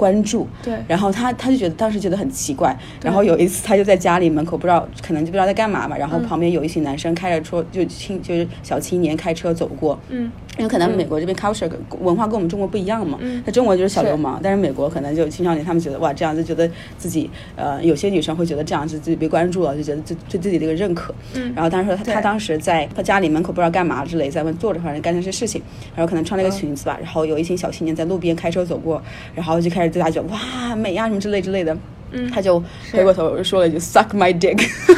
[0.00, 0.48] 关注。
[0.62, 0.74] 对。
[0.88, 13.42] 然后他他就觉得当时觉得很奇怪，然后有一次他就在家里门口不知道可能就不知道在干嘛嘛，然后嗯旁边有一群男生开着车就青就是小青年开车走过，嗯，因为可能美国这边 culture 文化跟我们中国不一样嘛，嗯。
[13.44, 25.60] 在中国就是小流氓，但是美国可能就青少年他们觉得哇这样就觉得自己呃有些女生会觉得这样子自己被关注了，就觉得对对自己的一个认可，嗯，然后当时说他他当时在他家里门口不知道干嘛之类，在问坐着反正干这些事情，
[25.94, 29.02] 然后可能穿了一个裙子吧，然后有一群小青年在路边开车走过，
[29.34, 31.76] 然后就开始对他就哇美呀什么之类之类的，
[32.12, 34.58] 嗯，他就回过头说了一句 suck my dick，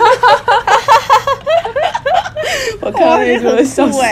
[2.80, 4.00] 我看到那个就笑死。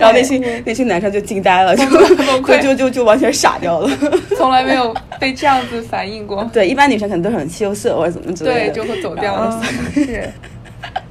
[0.00, 3.88] 然后那群那群男生就惊呆了，就崩溃 就就就就完全傻掉了。
[4.36, 6.42] 从来没有被这样子反应过。
[6.52, 9.62] 对，一般女生可能都是很羞涩或者怎么之类对，的，就会走掉了。
[9.92, 10.28] 是，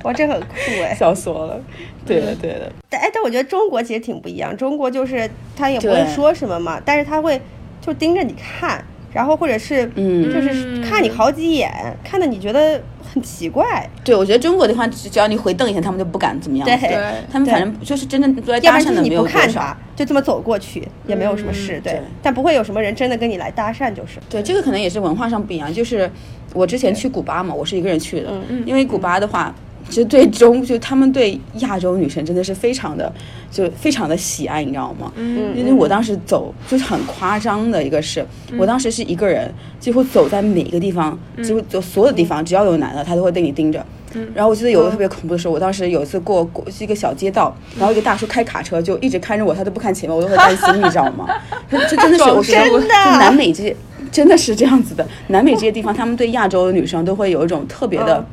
[0.03, 0.95] 哇，这很酷哎。
[0.95, 1.59] 笑死我了。
[2.05, 7.39] 对的，对的，但哎，但我觉得中国其实挺不一样，中国就是他也不会说什么嘛，但是他会
[7.85, 11.71] 就盯着你看，然后或者是嗯就是看你好几眼，
[12.03, 12.81] 看的你觉得
[13.13, 16.65] 很奇怪，对，我觉得中国的话，只只要你回瞪一下，他们就不敢怎么样。
[16.65, 16.97] 对对
[17.31, 24.19] 他们反正就是真正来要不然就搭讪的没是你不看有多少他。，就这么走过去，也没有什么事，对对，但不会有什么人真的跟你来搭讪，就是。
[24.29, 25.71] 对，这个可能也是文化上不一样。
[25.71, 26.09] 就是
[26.53, 28.31] 我之前去古巴嘛，我是一个人去的，
[28.65, 29.53] 因为古巴的话。
[29.89, 33.11] 其实对中就他们对亚洲女生真的是非常的
[33.51, 35.11] 就非常的喜爱，你知道吗？
[35.15, 38.25] 嗯因为我当时走就是很夸张的一个事，
[38.57, 43.85] 我当时是一个人，几乎走在每个地方，几乎走所有的地方，只要有男的，他都会对你盯着。
[44.33, 51.27] 然后我记得有个特别恐怖的时候，我当时有一次过过是一个小街道，然后一个大叔开卡车就一直看着我，他都不看前面，我都会担心，你知道吗？
[51.69, 52.79] 这这真的是我觉得就
[53.19, 53.75] 南美这些
[54.09, 58.25] 真的是这样子的，南美这些地方，他们对亚洲的女生都会有一种特别的嗯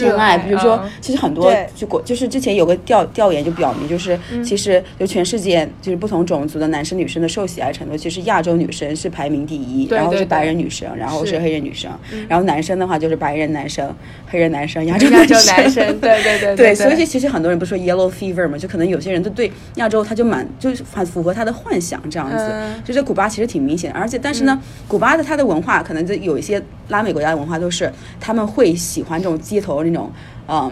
[0.00, 4.42] 偏爱，比如说嗯，其实很多就国就是之前有个调调研就表明，就是嗯。
[4.46, 11.90] 其实就全世界就是不同种族的男生女生的受喜爱程度，其实亚洲女生是排名第一，然后是白人女生，然后是黑人女生，
[12.28, 13.92] 然后男生的话就是白人男生、
[14.36, 15.34] 黑人男生、亚洲亚洲。
[15.46, 22.36] 男生，对对对对，对，所以其实很多人不是说 yellow fever 嘛，就可能有些人都对亚洲他就蛮就是很符合他的幻想这样子。
[22.36, 30.12] 嗯就是古巴其实挺明显的，而且但是呢，古巴的它的文化可能就有一些拉美国家的文化都是他们会喜欢这种街头那种
[30.48, 30.70] 嗯。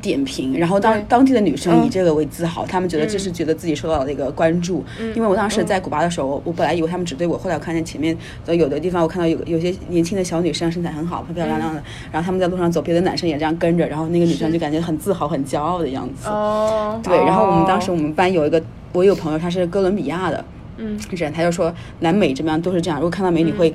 [0.00, 4.84] 点评，然后当当地的女生以嗯这个为自豪，她们觉得这是觉得自己受到了一个关注。
[5.14, 8.16] 因为我当时在古巴的时候，我本来以为他们只对我，后来我看见前面
[8.46, 16.28] 的有的地方，我看到有有些年轻的小女生身材很好，漂漂亮亮的，然后他们在路上走，别的男生也这样跟着，然后那个女生就感觉很自豪、很骄傲的样子。
[16.28, 17.94] 哦，对，然后我们当时哦。
[17.94, 20.44] 我们班有一个，我有朋友他是哥伦比亚的
[20.78, 20.98] 嗯。
[21.10, 23.74] 人，他就说南美这边都是这样，如果看到美女会。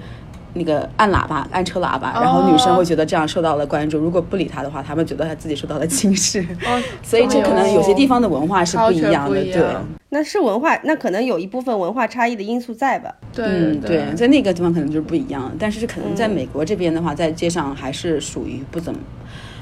[0.57, 3.97] 那个按喇叭，按车喇叭，然后女生会觉得这样受到了关注。
[3.97, 6.41] 如果不理他的话，他们觉得他自己受到了轻视。
[6.65, 9.63] 哦 所以这可能有些地方的文化是不一样的，对。
[10.09, 13.13] 那是文化，那可能有一部分文化差异的因素在吧？
[13.33, 18.99] 对嗯，对对，在那个地方可能就是不一样，但是可能嗯在美国这边的话，在街上还是属于不怎么，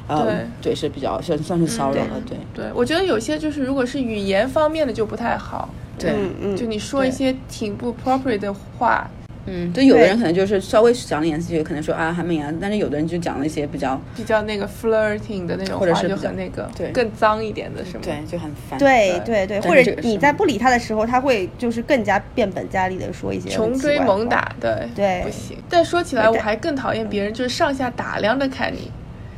[0.07, 2.37] 呃，对，是比较算算是骚扰了，对。
[2.53, 6.13] 对，我觉得有些就是如果是语言方面的就不太好，对，
[6.55, 9.09] 就你说一些挺不 appropriate 的话，
[9.47, 17.99] 嗯，就，有的人可能就是稍微讲了一点字，就可能说啊韩美啊，但是有的人就讲了一些比较，比较那个 flirting 的那种话，就或者是就很那个，对更脏一点的什么？
[18.03, 18.79] 对，就很烦。
[18.79, 23.77] 对对对，或者你在不理他的时候，他会就是更加变本加厉的说一些穷。
[23.77, 25.57] 追猛打，对对不行。
[25.69, 28.91] 但说起来，我还更讨厌别人就是上下打量的看你，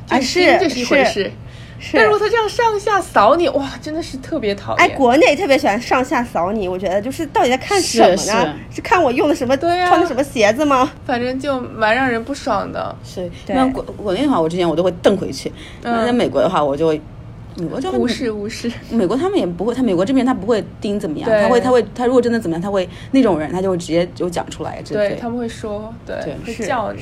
[0.09, 1.31] 啊就是盯着是一回是事，
[1.79, 4.85] 是但如果他这样上下扫你，哇，真的是特别讨厌。
[4.85, 8.55] 哎，国内特别喜欢上下扫你，我觉得就是到底在看什么呢？
[8.69, 10.91] 是是看我用的什么，对呀穿的什么鞋子吗？
[11.05, 12.95] 反正就蛮让人不爽的。
[13.03, 15.51] 是，对那国国内的话，我之前我都会瞪回去，
[15.83, 17.01] 那在美国的话，我就会。
[17.59, 27.01] 美国就无视无视，美国他们也不会，他美国这边他不会盯怎么样，他会他会他如果真的怎么样，他会那种人他就会直接就讲出来，对他们会说，对，会叫你。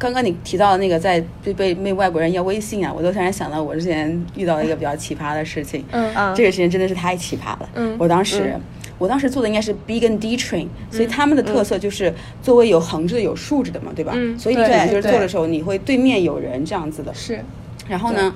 [0.00, 5.84] 是刚刚你提到那个在被被被外国人要微信啊，我都突然想到我之前遇到一个比较奇葩的事情。
[5.90, 6.10] 嗯。
[6.14, 6.34] 嗯。
[6.34, 7.68] 这个事情真的是太奇葩了。
[7.74, 7.94] 嗯。
[7.98, 8.58] 我当时、
[8.98, 14.12] 我当时坐的应该是 B 跟 D train，、所以他们的特色就是座位有横着的有竖着的嘛，对吧？
[14.16, 14.38] 嗯。
[14.38, 14.86] 所以你可能对。
[14.86, 17.12] 对就是坐的时候，你会对面有人这样子的。
[17.12, 17.44] 是，
[17.86, 18.34] 然后呢，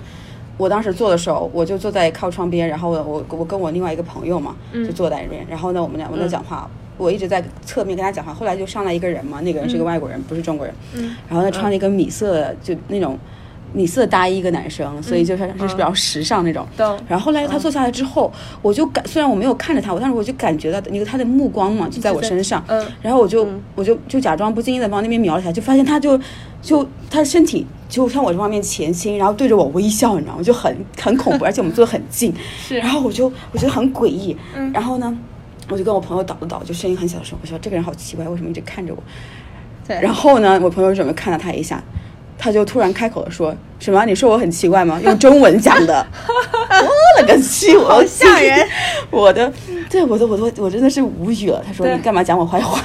[0.59, 5.47] 我当时坐的时候，我就坐在靠窗边，然后我我跟我另外一个朋友嘛，就坐在那边。
[5.49, 8.33] 然后呢，我们俩我们在讲话，我一直在侧面跟他讲话。
[8.33, 10.75] 后来就上来一个人嘛，那个人是个外国人，不是中国人。
[10.95, 11.15] 嗯。
[11.29, 13.19] 然后他，穿了一个米色的，就那种
[13.73, 16.67] 米色大衣一个男生，所以就是是比较时尚那种。
[16.77, 16.99] 懂。
[17.09, 22.87] 然后后来他坐下来之后，我就感虽然我没有看着他，我但是我就感觉到那个他的目光嘛就在我身上，嗯。
[23.03, 26.19] 然后我就、我就就假装不经意的往那边瞄了一下，就发现他就
[26.63, 30.43] 就他的身体就向我这方面前倾，然后对着我微笑，你知道吗？
[30.43, 32.79] 就很很恐怖， 而且我们坐得很近，是。
[32.79, 34.71] 然后我就我觉得很诡异，嗯。
[34.73, 35.19] 然后呢，
[35.69, 39.03] 我就跟我朋友倒了倒，就声音很小的说，我说这个人好奇怪，为什么一直看着我？
[39.87, 41.83] 对然后呢，我朋友准备看了他一下，
[42.39, 44.05] 他就突然开口了说：“什么？
[44.07, 47.77] 你说我很奇怪吗？”用中文讲的， 我了个去！
[47.77, 48.67] 我好吓人！
[49.11, 49.53] 我的，
[49.91, 51.63] 对我的，我的，我真的是无语了。
[51.67, 52.83] 他说：“你干嘛讲我坏话？”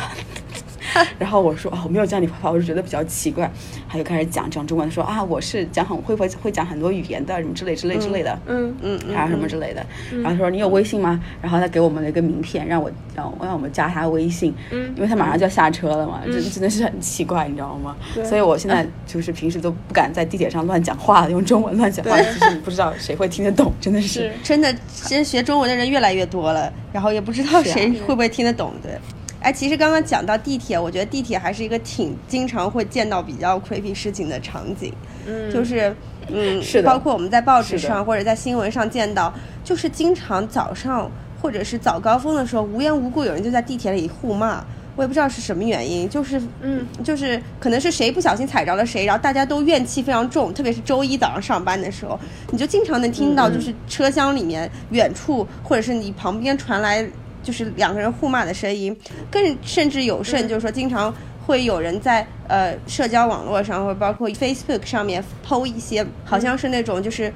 [1.20, 3.50] 然后我说啊，我没有叫你 我就觉得比较奇怪。
[3.88, 8.38] 他就开始讲讲中文，说啊，我是讲很会会会讲很多语言的，什么之类之类之类的。
[8.46, 11.20] 嗯嗯嗯还有什么之类的，然后他说你有微信吗？
[11.42, 17.96] 然后他给我们了一个名片，让我让我让我们加他微信，嗯因为他马上就要下车了嘛，这真的是很奇怪，你知道吗？
[18.24, 24.32] 所以我现在就是平时都不敢在地铁上乱讲话，用中文乱讲话，就是不知道谁会听得懂，真的是是。
[24.44, 28.90] 真的，其实学中文的人越来越多了，然后也不知道谁会不会听得懂的。
[29.42, 34.94] 哎，其实刚刚讲到地铁，我觉得地铁还是一个挺经常会见到比较 creepy 事情的场景，
[35.26, 35.96] 嗯，就是
[36.28, 41.10] 嗯，是的包括我们在报纸上或者在新闻上见到，就是经常早上
[41.42, 44.64] 或者是早高峰的时候，无缘无故有人就在地铁里互骂。
[44.96, 52.20] 我也不知道是什么原因，就是嗯，就是可能是谁不小心踩着了谁，然后大家都怨气非常重，特别是周一早上上班的时候，
[52.52, 57.08] 你就经常能听到就是车厢里面远处或者是你旁边传来
[57.44, 58.96] 就是两个人互骂的声音，
[59.32, 61.14] 更甚至有甚就是说经常
[61.46, 67.32] 会有人在呃社交网络上或者包括 Facebook 上面剖一些好像是那种就是。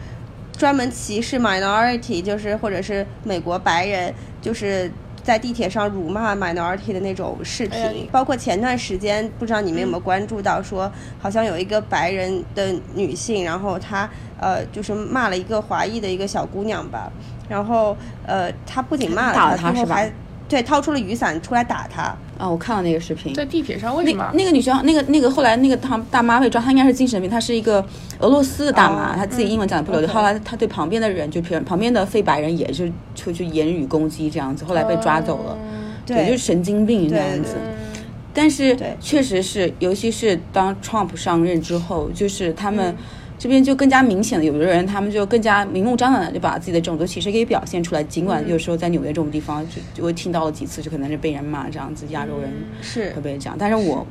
[0.56, 4.90] 专门歧视 minority，就是或者是美国白人，就是
[5.24, 8.08] 在地铁上辱骂 minority 的那种视频。
[8.12, 10.90] 包括前段时间，不知道你们有没有关注到说，
[11.20, 14.08] 好像有一个白人的女性，然后她
[14.40, 17.12] 呃就是骂了一个华裔的一个小姑娘吧，
[17.50, 20.14] 然后呃他不仅骂了打了她是吧最后还
[20.50, 22.16] 对掏出了雨伞出来打他。
[22.38, 23.34] 啊，我看了那个视频。
[23.34, 24.32] 在地铁上为什那么？
[24.34, 27.84] 那个女生，那个那个后来那个大大妈被抓，她应该是精神病，她是一个
[28.20, 30.08] 俄罗斯的大妈，哦她自己英文讲的不流利。
[30.08, 35.58] 后来她对旁边的人，就旁旁边的非白人，也是出去言语攻击这样子，后来被抓走了。
[36.06, 37.56] 对，就是神经病这样子。
[38.34, 42.96] 但是确实是，尤其是当 Trump 上任之后，就是他们
[43.38, 48.04] 这边就更加明显的，有的人他们就更加明目张胆的就把自己的种族歧视给表现出来。
[48.04, 52.50] 尽管有时候在纽约这种地方，就就会听到了几次，就可能是被人骂这样子，亚洲人
[52.82, 53.56] 是会被这样。
[53.60, 54.06] 但是我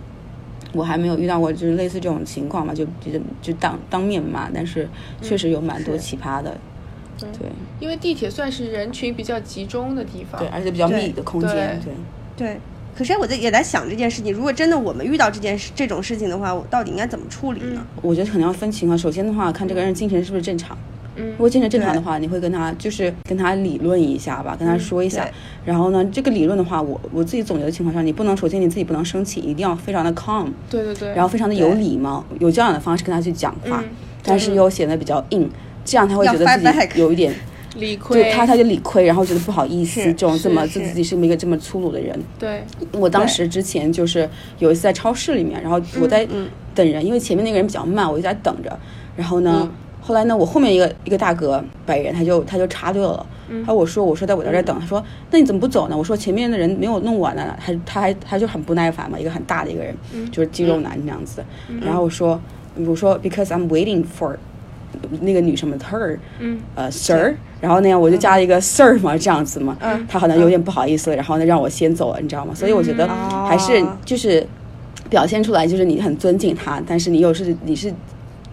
[0.72, 4.88] 我还没有遇到过就是类似这种情况嘛，就就就当当面骂，但是
[5.22, 6.56] 确实有蛮多奇葩的。
[7.18, 7.28] 对
[7.78, 10.40] 因为地铁算是人群比较集中的地方。
[10.40, 11.94] 对，而且比较密的空间，对。
[12.34, 12.60] 对，
[12.96, 17.84] 可是我在也在想这件事情，如果真的我们遇到这件事这种事情的话，我到底应该怎么处理呢？
[18.02, 18.96] 我觉得可能要分情况。
[18.98, 20.76] 首先的话，看这个人精神是不是正常。
[21.14, 25.22] 嗯如果精神正常的话，你会跟他就是跟他理论一下吧，跟他说一下。
[25.24, 25.32] 对
[25.66, 31.08] 然后呢，这个理论的话，我我自己总结的情况下，你不能首先你自己不能生气，一定要非常的 calm，对对对。
[31.10, 33.90] 然后非常的有礼貌，有教养的方式跟他去讲话，嗯
[34.22, 35.50] 但是又显得比较硬，
[35.84, 37.34] 这样他会觉得自己有一点。
[37.74, 42.18] 就理亏，就他他就理亏，然后觉得不好意思，是这种这么自自己是一个这么粗鲁的人。
[42.38, 46.26] 对，我当时之前就是有一次在超市里面，然后我在
[46.74, 48.78] 等人，因为前面那个人比较慢，我就在等着。
[49.16, 53.24] 然后呢，后来呢，我后面一个一个大哥白人，他就他就插队了。
[53.48, 55.96] 然后我说我说在我在这儿等，他说那你怎么不走呢？
[55.96, 59.94] 我说前面的人没有弄完呢，他他还他就很不耐烦嘛，一个很大的一个人，
[60.30, 61.44] 就是肌肉男这样子。
[61.82, 62.40] 然后我说
[62.76, 64.36] 我说 because I'm waiting for
[65.20, 72.52] 那个女生们 her，嗯，呃 sir，然后那样我就加了一个 sir 嘛，这样子嘛，他好像有点不好意思了，然后呢让我先走了，你知道吗？
[72.52, 73.08] 所以我觉得
[73.46, 74.44] 还是就是
[75.08, 77.94] 表现出来，就是你很尊敬他，但是你又是你是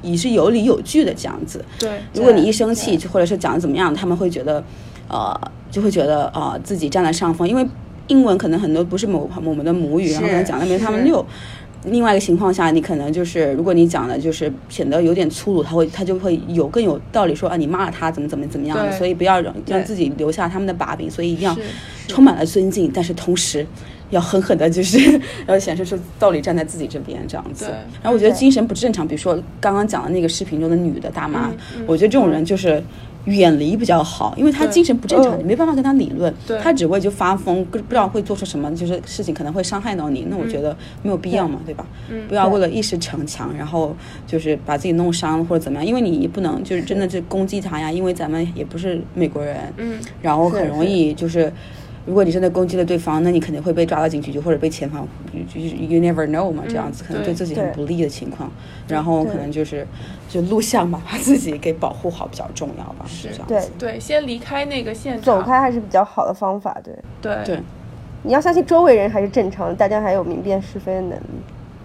[0.03, 1.65] 你是有理有据的这样子。
[1.79, 4.63] 对，如果你一生气，或者是讲的怎么样，他们会觉得，
[5.07, 5.35] 呃，
[5.71, 7.67] 就会觉得呃自己占了上风，因为
[8.07, 11.25] 英文可能很多不是某某们的母语，然后可能讲的没他们溜。
[11.85, 21.55] 另外一个情况下，你可能就是，如果你讲的就是显得有点粗鲁，他会他就会有更有道理说啊，你骂了他怎么怎么怎么样的，所以不要让让自己留下他们的把柄，所以一定要
[22.07, 23.65] 充满了尊敬，但是同时
[24.09, 27.65] 要狠狠的，就是要显示出道理站在自己这边这样子。
[28.01, 32.83] 然后我觉得精神不正常，比如说刚刚讲的那个视频中的女的大妈，嗯我觉得这种人就是。
[33.25, 35.39] 远离比较好，因为他精神不正常，嗯。
[35.39, 40.25] 你没办法跟他理论，他只会就发疯，不不知道会做出什么，就是事情可能会伤害到你。
[40.29, 41.73] 那我觉得没有必要嘛，对。
[41.73, 41.86] 吧？
[42.10, 43.95] 嗯不要为了一时逞强，然后
[44.27, 51.51] 就是把自己弄伤或者怎么样，因为你也不能就是真的是攻击他呀，因为咱们也不是美国人，嗯，然后很容易就是，
[52.09, 55.07] 如果你真的攻击了对方，那你肯定会被抓到警局，就或者被遣返，
[55.47, 58.51] 就是 you never know 嘛，这样子可能对对自己很不利的情况，
[58.87, 59.85] 然后可能就是
[60.27, 63.71] 就录像吧，把自己给保护好比较重要吧，是这样对子。
[63.77, 66.75] 对，先离开那个现场，走开还是比较好的方法。
[66.83, 67.59] 对，对对
[68.23, 71.23] 你要相信周围人还是正常的，大家还有明辨是非的能力。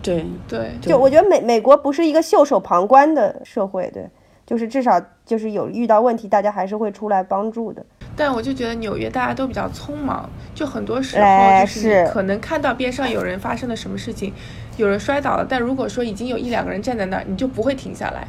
[0.02, 4.08] 对对就我觉得美美国不是一个袖手旁观的社会，对，
[4.46, 7.84] 就是至少就是有遇到问题，大家还是会出来帮助的。
[8.16, 14.32] 但我就觉得纽约大家都比较匆忙，就很多时哎候就是是你可能看到边上有人发生了什么事情，
[14.76, 18.26] 有人摔倒了，但如果说已经有一两个人站在那儿，你就不会停下来，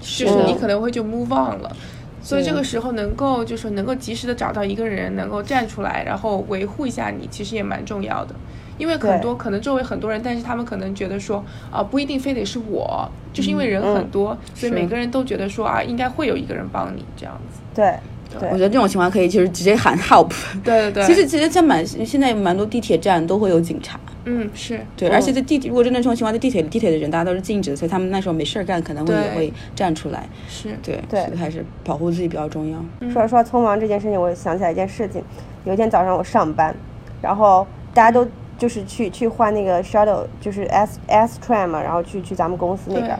[0.00, 1.76] 就是你可能会就 move on 了。
[2.22, 8.34] 所以这个时候能够就是能够及时的找到一个人能够站出来，然后维护一下你，其实也蛮重要的。
[8.78, 17.60] 因为很多可能周围很多人，但是他们可能觉得说啊，不一定非得是我，就是因为人很多，所以每个人都觉得说啊，应该会有一个人帮你这样子。
[17.74, 17.94] 对，
[18.40, 20.30] 我觉得这种情况可以就是直接喊 help。
[20.62, 24.80] 对对对，其实其实像蛮现在有蛮多地铁站都会有警察，嗯是。
[24.96, 30.28] 对，而且在地铁如果真的这种情况，在地铁地铁的人大家都是静止的，所以他们那时候没事儿干，可能会也会站出来。
[30.48, 31.24] 是，对对。
[31.26, 32.78] 所以还是保护自己比较重要。
[33.10, 35.22] 说到说匆忙这件事情，我想起来一件事情。
[35.64, 36.74] 有一天早上我上班，
[37.22, 38.26] 然后大家都
[38.58, 43.18] 就是去去换那个 shuttle，就是 S S train 嘛，然后去去咱们公司那边，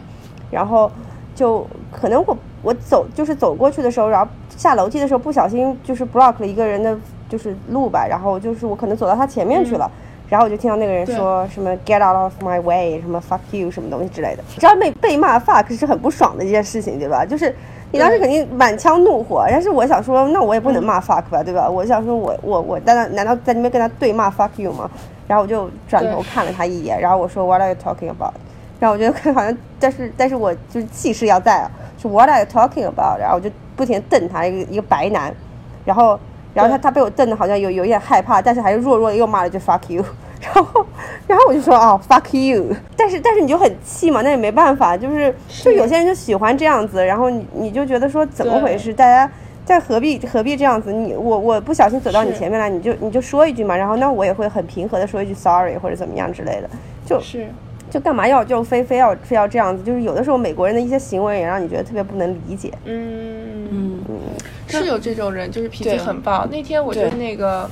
[0.50, 0.90] 然后
[1.34, 6.96] 就可能我我走就是走过去的时候，然后下楼梯的时候不小心就是 block 了一个人的
[7.28, 9.88] 就是路吧，然后就是我可能走到他前面去了。
[10.26, 14.42] 然后我就听到那个人说什么 “get out of my way”，什么 “fuck you” 什么东西之类的。
[14.54, 17.24] 你知道被被骂 fuck 是很不爽的一件事情，对吧？
[17.26, 17.54] 就是
[17.92, 21.68] 你当时肯定满腔怒火，但是我想说，那我也不能骂 fuck 吧，对吧？
[21.68, 24.90] 我想说我我我难道难道在那边跟他对骂 fuck you 吗？
[25.28, 28.32] 然后我就转头看了他一眼，然后我说 What are you talking about？
[28.84, 33.18] 然后我觉得好像，但是但是我就是气势要在啊，是 What are you talking about？
[33.18, 35.34] 然后我就不停地瞪他，一个一个白男，
[35.86, 36.20] 然后
[36.52, 40.04] 然后他他被我瞪的好像有有一点害怕，但是还是弱弱的又骂了句 fuck you，
[40.38, 40.86] 然后
[41.26, 49.30] 然后我就说哦 fuck you， 但是但是你就很气嘛，那也没办法，就是就有些人就喜欢这样子，然后你你就觉得说怎么回事，大家。
[49.64, 50.92] 在何必何必这样子？
[50.92, 56.68] 你我我不小心走到你前面来，你就你就说一句嘛，然后那我也会很平和的说一句 sorry 或者怎么样之类的，
[57.06, 57.48] 就是
[57.90, 59.82] 就干嘛要就非非要非要这样子？
[59.84, 62.72] 就是有的时候美国人的一些行为也让你觉得特别不能理解。
[62.84, 64.00] 嗯，嗯，
[64.66, 66.46] 是有这种人，就是脾气很暴。
[66.46, 67.70] 那天我就那个，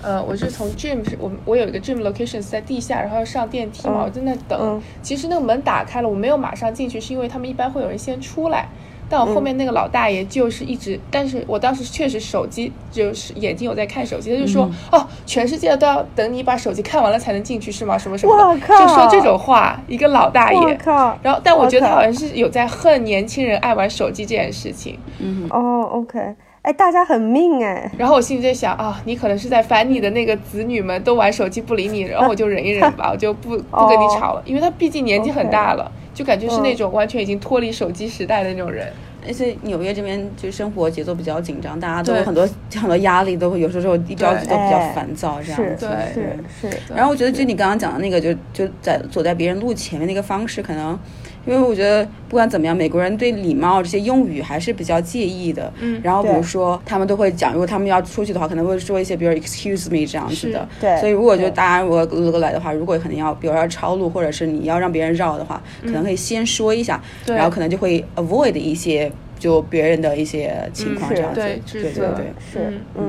[0.00, 4.58] 呃，我是从 gym 是我我有一个 gym location 是在地下，然后要上电梯嘛，嗯我在那等。
[4.60, 8.68] 嗯其实那个门打开了，我没有马上进去，是因为他们一般会有人先出来。
[9.10, 17.98] 但我嗯后面那个老大爷就是一直，但是我当时确实手机就是眼睛有在看手机，他就说、嗯哦，全世界都要等你把手机看完了才能进去是吗？
[17.98, 20.78] 什么什么的，就说这种话，一个老大爷。
[21.22, 24.96] 然后，但我觉得他好像是有在恨年轻人爱玩手机这件事情。
[25.18, 26.18] 嗯哦，OK，
[26.62, 27.90] 哎，大家很命哎。
[27.96, 38.92] 然后我心里在想啊，你可能是在烦你的那个子女们都玩手机不理你，然后我就忍一忍吧， 我就不不跟你吵了，因为他毕竟年纪很大了，就感觉是那种完全已经脱离手机时代的那种人。
[39.26, 45.90] 而且纽约这边就生活节奏比较紧张，大家都有很多很多压力，都会有时候一着急都比较哎烦躁这样是子。
[46.14, 50.98] 是是，然后我觉得就你刚刚讲的那个，就就在走在别人路前面那个方式，可能。
[51.46, 55.72] 因为我觉得不管怎么样，美国人对礼貌这些用语还是比较介意的。
[55.80, 60.68] 嗯然后比如说他们都会讲，如果他们要出去的话，可能会说一些，比如 excuse me 这样子的。
[60.80, 71.40] 对所以如果就大家如果如果来的话，如果可能要，比如要超路，或者是你要让别人绕的话，可能可以先说一下，对然后可能就会 avoid 一些就别人的一些情况嗯这样子。
[71.40, 72.32] 对对对对。
[72.52, 73.04] 是嗯嗯，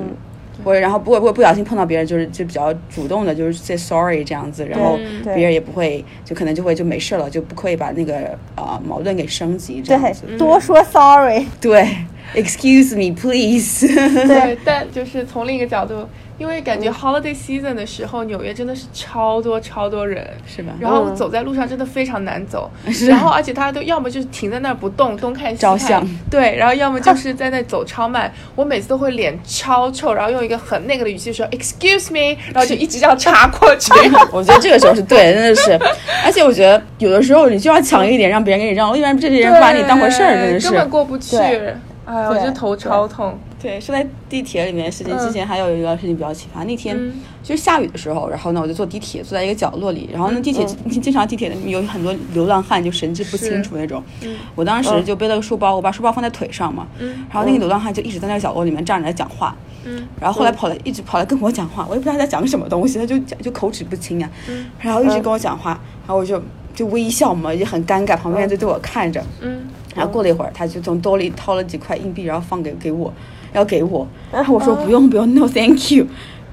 [0.63, 10.23] 或者然后不会不会不小心碰到别人，就是就比较主动的，就是 say sorry 这样子，然后别人也不会，就可能就会就没事了，就不会把那个呃矛盾给升级这样子。
[10.27, 11.45] 对，多说 sorry。
[11.59, 11.87] 对
[12.35, 13.87] ，excuse me please。
[14.27, 16.07] 对， 但就是从另一个角度，
[16.37, 20.73] 因为感觉 holiday season 的时候，纽约真的是超多超多人，是吧？
[20.79, 22.69] 然后嗯走在路上真的非常难走，
[23.07, 28.31] 然后而且大家都要么就是停在那儿不动，东看西看，照相对，然后要么就是在那走超慢。
[28.55, 33.91] 我每次都会脸超臭，然后用一个很那个的语气说 excuse me，然后就一直这样插过去。
[34.31, 35.79] 我觉得这个时候是对的，真的是。
[36.25, 40.79] 而且我觉得有的时候你就要强硬一点，让别人给你让，要不然这些人不把你当回事儿，真的是根。
[40.79, 41.37] 本过不去。
[42.05, 43.37] 对哎，我对就头超痛。
[43.61, 45.19] 对，是在地铁里面的事情，嗯。
[45.19, 46.63] 之前还有一个事情比较奇葩。
[46.65, 47.13] 那天嗯。
[47.43, 54.01] 就是下雨的时候，然后呢，我就坐地铁，坐在一个角落里，然后呢，地铁 经常地铁里面有很多流浪汉，就神志不清楚那种。
[54.55, 59.55] 我当时就背了个书包，我把书包放在腿上嘛，然后那个流浪汉就一直在那个角落里面站着讲话。
[59.85, 60.07] 嗯。
[60.19, 64.29] 然后后来跑来，一直跑来跟我讲话，我也不知道他在讲什么东西，他就讲就口齿不清啊，
[64.79, 65.71] 然后一直跟我讲话，
[66.05, 66.41] 然后我就
[66.73, 69.61] 就微笑嘛，也很尴尬，旁边人就对我看着，嗯，
[69.95, 73.13] 然后过了一会儿，他就从兜里掏了几块硬币，然后放给给我，
[73.53, 76.05] 要给我，然后我说不用不用，no thank you，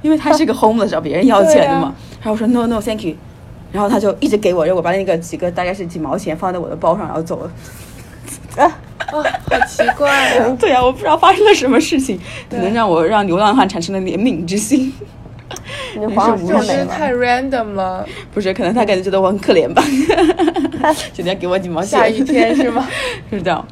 [0.03, 3.14] 因为他是个 homeless，找别人要钱的嘛，然后我说 no no thank you，
[3.73, 7.51] 然后他就一直给我，然后我把那个几个大概是几毛钱放在我的包上，然后走了。
[8.57, 8.79] 啊
[9.12, 10.49] 哦，好奇怪啊！
[10.61, 12.19] 对啊，我不知道发生了什么事情，
[12.51, 14.93] 可能让我让流浪汉产生了怜悯之心。
[15.97, 16.59] 你是这上太美了。
[16.59, 18.07] 种真是太 random 了。
[18.32, 19.82] 不是，可能他感觉觉得我很可怜吧，
[21.12, 21.91] 觉得要给我几毛钱。
[22.01, 22.89] 下雨天是吗？
[23.30, 23.66] 是这样，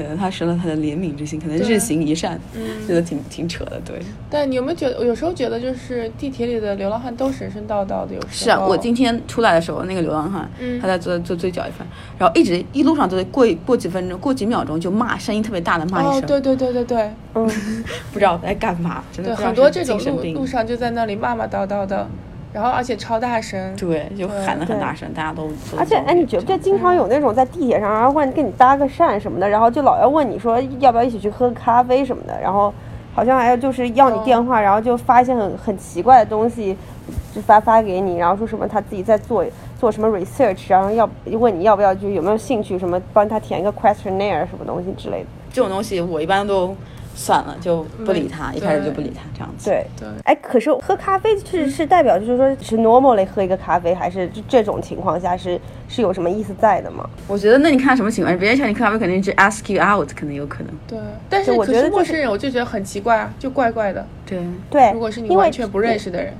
[0.00, 2.86] 可能他生了他的怜悯之心，可能日行一善，嗯。
[2.86, 4.00] 觉得挺挺扯的，对。
[4.30, 8.32] 但你有没有觉得，有时候觉得就是地铁里的流浪汉都神神叨叨的，有时候。
[8.32, 10.80] 是啊，我今天出来的时候，那个流浪汉，嗯。
[10.80, 11.86] 他在做做追缴一番，
[12.18, 17.10] 然后一直一路上都在过过几分钟，过几秒钟就骂，声音特别大的骂一哦声，，对对对对对。
[17.34, 17.46] 嗯，
[18.12, 22.08] 不知道在干嘛，真的对，很多这种路路上就在那里骂骂叨叨的，
[22.52, 23.76] 然后而且超大声。
[23.76, 25.48] 对，就喊得很大声，大家都。
[25.78, 32.72] 而且哎，你觉不觉得经常有那种在地铁上，然后问跟你搭个讪什么的，然后就老要问你说要不要一起去喝咖啡什么的，然后
[33.14, 36.76] 好像还要就是要你电话，然后就发一些很很奇怪的东西，
[37.34, 39.44] 就发发给你，然后说什么他自己在做
[39.78, 45.26] 做什么 research，然后要问你要不要就有没有兴趣什么帮他填一个 questionnaire 什么东西之类的。
[45.52, 46.74] 这种东西，我一般都
[47.20, 49.68] 算了，就不理他，嗯一开始就不理他，这样子。
[49.68, 57.06] 对对哎，可是喝咖啡是是代表就是说是 normally 喝一个咖啡，还是这这种情况下是是有什么意思在的吗？
[57.28, 58.38] 我觉得那你看什么情况？
[58.38, 60.72] 别人请你喝咖啡，肯定是 ask you out，可能有可能。
[60.86, 60.98] 对，
[61.28, 64.06] 但是我觉得就是是陌生人，我就觉得很奇怪啊，就怪怪的。
[64.24, 66.32] 对，对，如果是你完全不认识的人，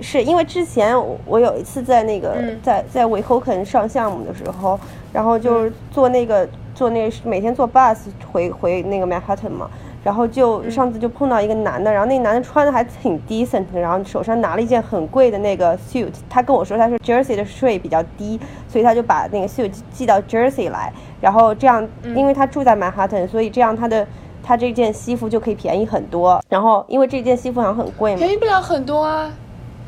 [0.00, 4.80] 是因为之前我我有一次在那个、嗯在在维侯肯上项目的时候，
[5.12, 7.98] 然后嗯就是坐那个坐那个每天坐 bus
[8.32, 9.70] 回回那个 Manhattan 嘛，
[10.04, 24.06] 然后嗯就上次就碰到一个男的，然后那男的穿的还挺 decent 的，然后手上拿了一件很贵的那个 suit，他跟我说他是 Jersey 的税比较低，所以他就把那个 suit 寄到 Jersey 来，然后这样，嗯因为他住在曼哈顿，所以这样他的
[24.42, 26.42] 他这件西服就可以便宜很多。
[26.48, 29.30] 然后因为这件西服好像很贵嘛，便宜不了很多啊，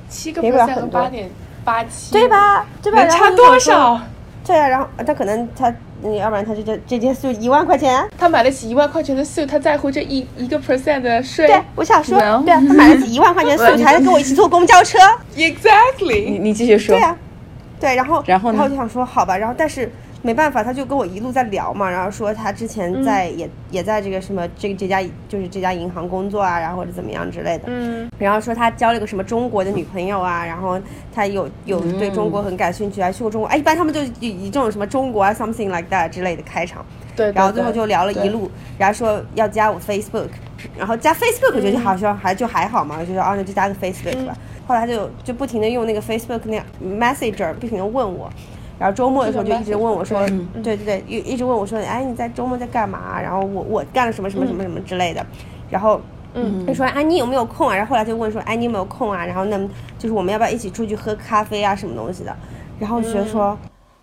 [0.08, 1.30] 七个不了 percent 和很多八点
[1.64, 2.28] 八七，对？
[2.28, 2.66] 吧？
[2.82, 2.98] 对吧？
[3.00, 3.30] 能差？
[3.30, 4.00] 多少？
[4.46, 8.06] 对啊，然后他可能他，你要不然他这件这件就一万块钱。
[8.18, 14.98] 他买得起一万块钱的 suit，他在乎这一一个 percent 的税对，我想说对啊，他买得起一万块钱的素材，跟我一起坐公交车。
[15.34, 16.30] exactly。
[16.30, 16.94] 你你继续说。
[16.94, 17.16] 对啊，
[17.80, 19.90] 对，然后然后呢然后就想说好吧，然后但是
[20.24, 30.80] 没办法，他就跟我一路在聊嘛，然后说他之前在、也也在这个什么这个这家就是这家银行工作啊，然后或者怎么样之类的，嗯，然后说他交了个什么中国的女朋友啊，然后
[31.14, 36.84] 他有有对中国很感兴趣，还去过中国，哎，一般他们就以以这种什么中国啊 something like that 之类的开场，
[37.16, 38.34] 对，然后最后就聊了一。
[38.34, 40.26] 路，然后说要加我 Facebook，
[40.76, 44.36] 然后加 Facebook 我觉得好像还就还好嘛，就说啊那就加个 Facebook 吧。
[44.66, 48.28] 后来他就就不停的用那个 Facebook 那样 Messenger 不停的问我，
[48.78, 50.26] 然后周末的时候就一直问我说，
[50.62, 53.20] 对对对，一一直问我说，哎你在周末在干嘛？
[53.20, 55.24] 然后我我干了什么什么什么什么之类的，
[55.70, 56.00] 然后。
[56.36, 57.76] 嗯，就说哎，你有没有空啊？
[57.76, 59.24] 然后后来就问说，哎，你有没有空啊？
[59.24, 62.36] 然后那么就是我们要不要一起出去喝咖啡啊，什么东西的？
[62.80, 63.56] 然后我觉得说，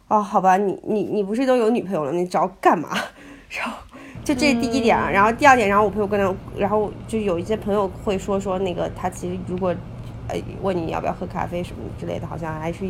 [0.07, 2.87] 哦，好吧，你你你不是都有女朋友了，你找我干嘛？
[3.51, 3.75] 然后
[4.23, 9.75] 就这是第一点啊，然后第二点，然后我朋友跟他，然后就有一些朋友会说说那个他其实如果，
[10.29, 12.85] 呃，问你要不要喝咖啡什么之类的，好像还是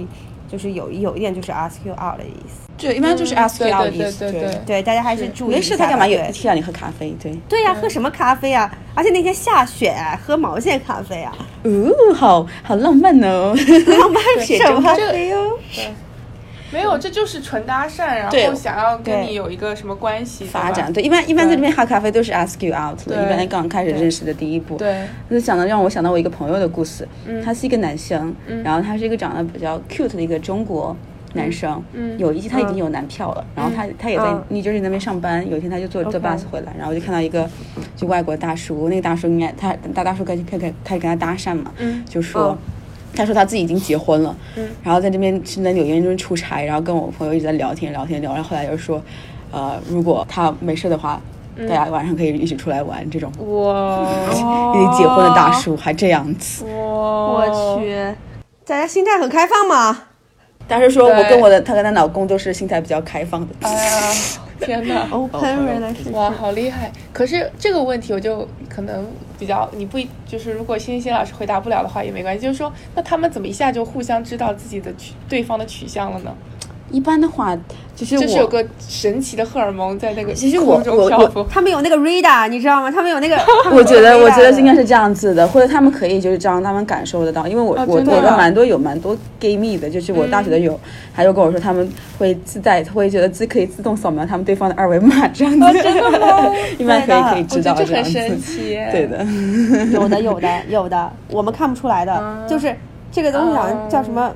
[0.52, 2.70] 就是有有一点就是 ask you out 的意思。
[2.78, 4.20] 对，一般就是 ask you out 的意思。
[4.20, 5.76] 对对对对，大家还是注意没一下吧。
[5.76, 7.16] 事他干嘛有人提让你喝咖啡？
[7.22, 7.32] 对。
[7.48, 8.70] 对呀、喝什么咖啡啊？
[8.94, 9.96] 而且那天下雪，
[10.26, 11.34] 喝毛线咖啡啊？
[11.64, 13.56] 哦，好好浪漫哦。
[14.00, 15.58] 浪漫雪中咖啡哦？
[16.72, 24.78] 没有，这就是纯搭讪，然对后想要跟你有一个什么关系发展对，一般一般在这边喝咖啡都是 ask you out 对，一般刚开始认识的第一步。
[24.78, 27.08] 对，就想到让我想到我一个朋友的故事，
[27.44, 30.96] 他是一个男生，然后他是一个长得比较 cute 的一个中国
[31.34, 34.44] 男生，嗯有一他已经有男票了，然后他他也在嗯。
[34.50, 37.50] New Jersey 那边上班，有一天他就坐坐 bus 回来，然后我就看到一个
[37.96, 41.72] 就外国大叔，那个大叔应该他大大叔开始开开开始跟他搭讪嘛，
[42.08, 42.58] 就说。
[43.16, 49.02] 他说他自己已经结婚了，嗯然后在这边是在纽约这边出差，然后跟我朋友一直在聊天聊天聊，然后后来又说，
[49.52, 51.22] 呃，如果他没事的话，
[51.68, 53.32] 大家晚上可以一起出来玩这种。
[53.40, 57.94] 哇已经结婚的大叔还这样子，哇，我去，
[58.66, 60.04] 大家心态很开放嘛。
[60.68, 63.48] 但是说我跟我的她跟她老公都是心态比较开放的。
[63.62, 64.14] 哎呀，
[64.62, 65.06] 天哪！
[65.12, 66.12] Open relationship。
[66.14, 66.90] 哇，好厉害！
[67.12, 69.06] 可是这个问题我就可能
[69.42, 76.32] 比较，你不就是如果欣欣老师回答不了的话也没关系，就是说，那他们怎么一下就互相知道自己的取对方的取向了呢？
[76.92, 77.58] 一般的话，
[77.96, 81.44] 就是我就是有个神奇的荷尔蒙在那个其实我空中我我漂浮。
[81.50, 82.92] 他们有那个 radar，你知道吗？
[82.92, 83.38] 他们有那个，
[83.72, 87.48] 我觉得，我觉得应该是是这样子的，或者他们可以就是这样，他们感受得到。
[87.48, 90.80] 因为我、我我的蛮多有蛮多 gay 蜜的，就是我大学的有，
[91.14, 91.88] 他就跟我说他们
[92.18, 95.80] 会自带，会觉得自可以自动扫描他们对方的二维码这样子，
[96.78, 98.42] 一般可以可以知道我觉得这样子很神。
[98.42, 98.78] 奇。
[98.92, 99.26] 对的，
[99.92, 102.76] 有的有的有的，我们看不出来的，就是
[103.12, 104.32] 这个东西好像叫什么？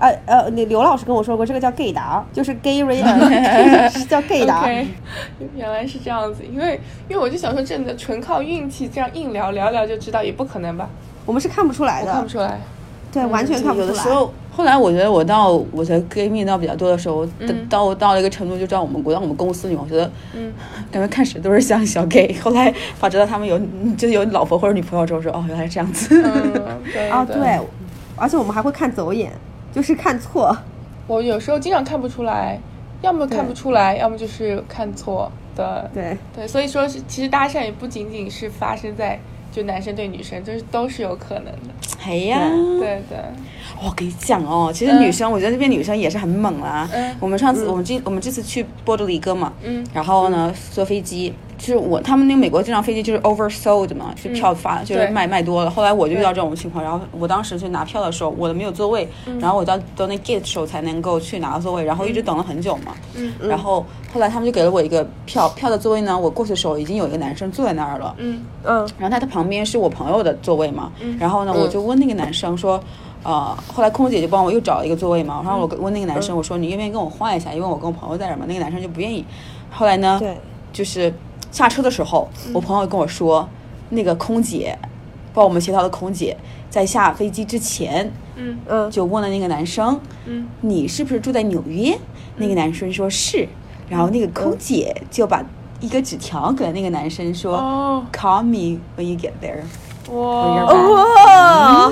[0.00, 4.66] 呃呃，刘刘老师跟我说过，这个叫 gay 达，就是 gay radar， 是叫 gay 达。
[5.54, 10.88] 原来是这样子，因为因为我就想说，真的纯靠运气这样硬聊聊聊就知道，也不可能吧？
[11.26, 12.58] 我们是看不出来的看不，出来。
[13.12, 13.86] 对，完全看不出来。
[13.86, 20.52] 有的时候，后来我觉得我到我的 gay 蜜到比较多的时候，嗯到到到了一个程度，就知道我们国到我们公司里面，我觉得，嗯
[20.90, 22.34] 感觉看谁都是像小 gay。
[22.42, 23.58] 后来发知道他们有
[23.98, 26.22] 就是有老婆或者女朋友之后，说哦原来是这样子。
[26.24, 27.58] 嗯，对哦，对，
[28.16, 29.32] 而且我们还会看走眼，
[29.72, 30.56] 就是看错。
[31.06, 32.58] 我有时候经常看不出来，
[33.02, 35.90] 要么看不出来，要么就是看错的。
[35.92, 39.18] 对，对，所以说是其实搭讪也不仅仅是发生在
[39.50, 41.74] 就男生对女生，就是都是有可能的。
[42.06, 42.38] 哎呀，
[42.78, 43.18] 对对，
[43.82, 46.88] 我跟你讲哦，其实女生，我觉得这边女生也是很猛啦。
[46.94, 55.70] 嗯我们上次，我们这我们这次去波多黎各嘛，嗯，然后呢坐飞机，就是我他们那个美国这张飞机就是 oversold 嘛，就票发就是卖卖多了。
[55.70, 59.38] 后来我就遇到这种情况，然后我当时去拿票的时候，我的没有座位，嗯。
[59.38, 62.94] 然后我到到那 gate 的时候才能够去拿座位，然后一直等了很久嘛。
[63.14, 63.30] 嗯。
[63.46, 68.14] 然后后来他们就给了我一个票，票的座位呢，我过去的时候已经有一个男生坐在那儿了。
[68.16, 68.42] 嗯。
[68.64, 72.82] 嗯，然后他的旁边是我朋友的座位嘛，然后呢，我就问那个男生说，
[73.22, 79.22] 呃，后来空姐就帮我又找了一个座位嘛，然后我问那个男生，我说你愿不愿意跟我换一下，因为我跟我朋友在这儿嘛，那个男生就不愿意。
[79.70, 80.36] 后来呢，对，
[80.72, 81.12] 就是
[81.50, 83.48] 下车的时候，我朋友跟我说，
[83.90, 84.78] 那个空姐，
[85.32, 86.36] 帮我们协调的空姐，
[86.68, 91.98] 在下飞机之前嗯嗯，就问了那个男生，嗯，你是不是住在纽约？
[92.36, 93.48] 那个男生说是，
[93.88, 95.44] 然后那个空姐就把
[95.80, 97.56] 一个纸条给了那个男生说。
[97.56, 99.62] 哦 Call me when you get there。
[100.10, 101.90] 哇哇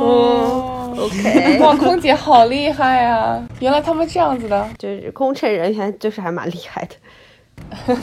[0.00, 3.42] 哦，OK，哇，空姐好厉害啊！
[3.60, 4.68] 原来他们这样子的。
[4.78, 6.94] 就是空乘人员就是还蛮厉害的。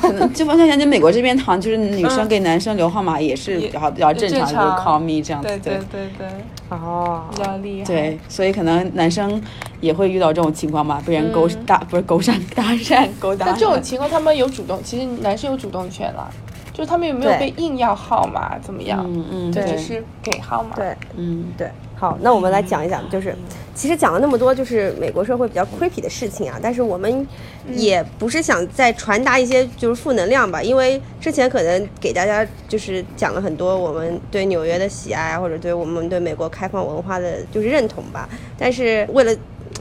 [0.02, 5.48] 可 能就完全感觉美国这边好像就是女生给男生留号码也是比较比较正常，就是 call me 这样子。
[5.48, 6.28] 对对对对，
[6.70, 7.86] 哦，比较厉害。
[7.86, 9.42] 对，所以可能男生
[9.80, 13.46] 也会遇到这种情况吧，被人勾嗯搭不是勾上搭讪勾搭。
[13.48, 16.30] 那这种情况，他们有主动，其实男生有主动权了，
[16.74, 19.04] 就是他们有没有被硬要号码怎么样？
[19.08, 20.76] 嗯嗯就对只是给号码。
[20.76, 21.70] 对嗯对，
[22.00, 23.36] 好，那我们来讲一讲，就是
[23.76, 27.28] 其实讲了那么多，就是美国社会比较 creepy 的事情啊，但是我们
[27.76, 39.36] 也不是想再传达一些就是负能量吧，因为之前可能给大家就是讲了很多我们对纽约的喜爱啊，或者对我们对美国开放文化的就是认同吧，但是为了。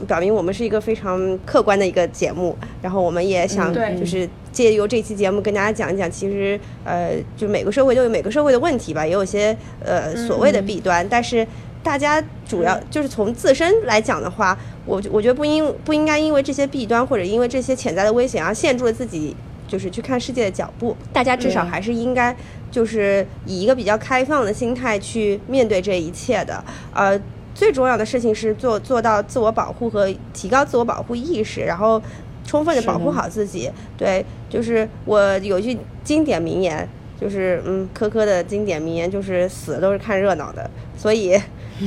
[0.07, 9.53] 表明我们是一个非常客观的一个节目，然后我们也想就是借由这期节目跟大家讲一讲，其实呃，就每个社会都有每个社会的问题吧，也有些
[9.83, 11.45] 呃所谓的弊端，但是
[11.81, 19.35] 大家主要就是从自身来讲的话，我我觉得不应不应该因为这些弊端或者因为这些潜在的危险而限住了自己
[19.67, 20.95] 就是去看世界的脚步。
[21.13, 22.35] 大家至少还是应该
[22.69, 26.63] 就是以一个比较开放的心态去面对这一切的。
[26.93, 27.19] 呃，
[27.55, 32.01] 最重要的事情是做做到自我保护和提高自我保护意识，然后
[32.45, 33.71] 充分的保护好自己。
[33.97, 36.87] 对，就是我有一句经典名言。
[37.21, 41.37] 就是嗯，科科的经典名言就是死都是看热闹的，所以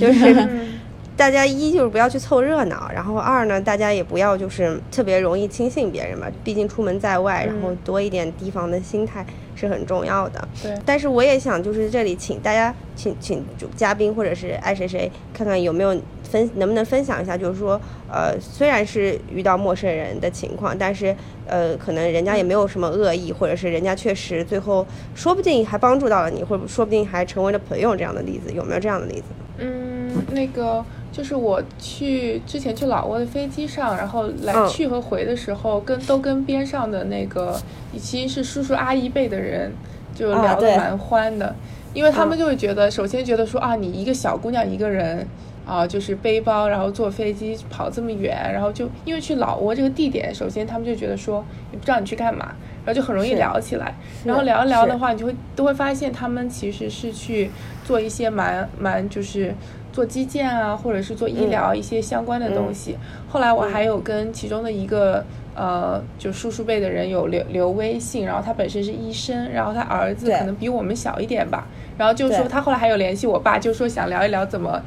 [0.01, 0.49] 就是
[1.15, 9.25] 大家一就是不要去凑热闹，然后二呢，大家也不要就是特别容易轻信别人嘛，毕竟出门在外，然后多一点提防的心态
[9.55, 10.49] 是很重要的。
[10.63, 17.79] 对但是我也想就是这里请大家请请主嘉宾或者是爱谁谁看看有没有分能不能分享一下，就是说
[18.11, 21.15] 呃虽然是遇到陌生人的情况，但是
[21.47, 24.85] 呃可能人家也没有什么恶意，或者是人家确实最后
[25.15, 29.25] 说不定还帮助到了你，或者说不定还成为了朋友这样的例子，有没有这样的例子？
[29.59, 37.61] 嗯，那个就是我去之前去老挝的飞机上，然后来嗯去和回的时候，跟都跟边上的那个
[37.99, 39.73] 其实是叔叔阿姨辈的人
[40.15, 41.55] 就聊得蛮欢的，
[41.95, 45.27] 因为他们嗯就会觉得，首先觉得说啊，你一个小姑娘一个人。
[45.65, 52.55] 啊，就是背包，然后坐飞机跑这么远，然后就因为去老挝这个地点，首先他们就觉得说，也不知道你去干嘛，
[52.85, 53.95] 然后就很容易聊起来。
[54.25, 57.51] 然后聊一聊的话，你就会都会发现他们其实是去
[57.85, 59.55] 做一些蛮蛮就是
[59.93, 62.97] 做基建啊，或者是做医疗一些相关的东西。
[63.29, 74.83] 后来我还有跟其中的一个呃，就叔叔辈的人有留留微信，然后他本身是医生，然后他儿子可能比我们小一点吧，然后就说他后来还有联系我爸，就说想聊一聊怎么。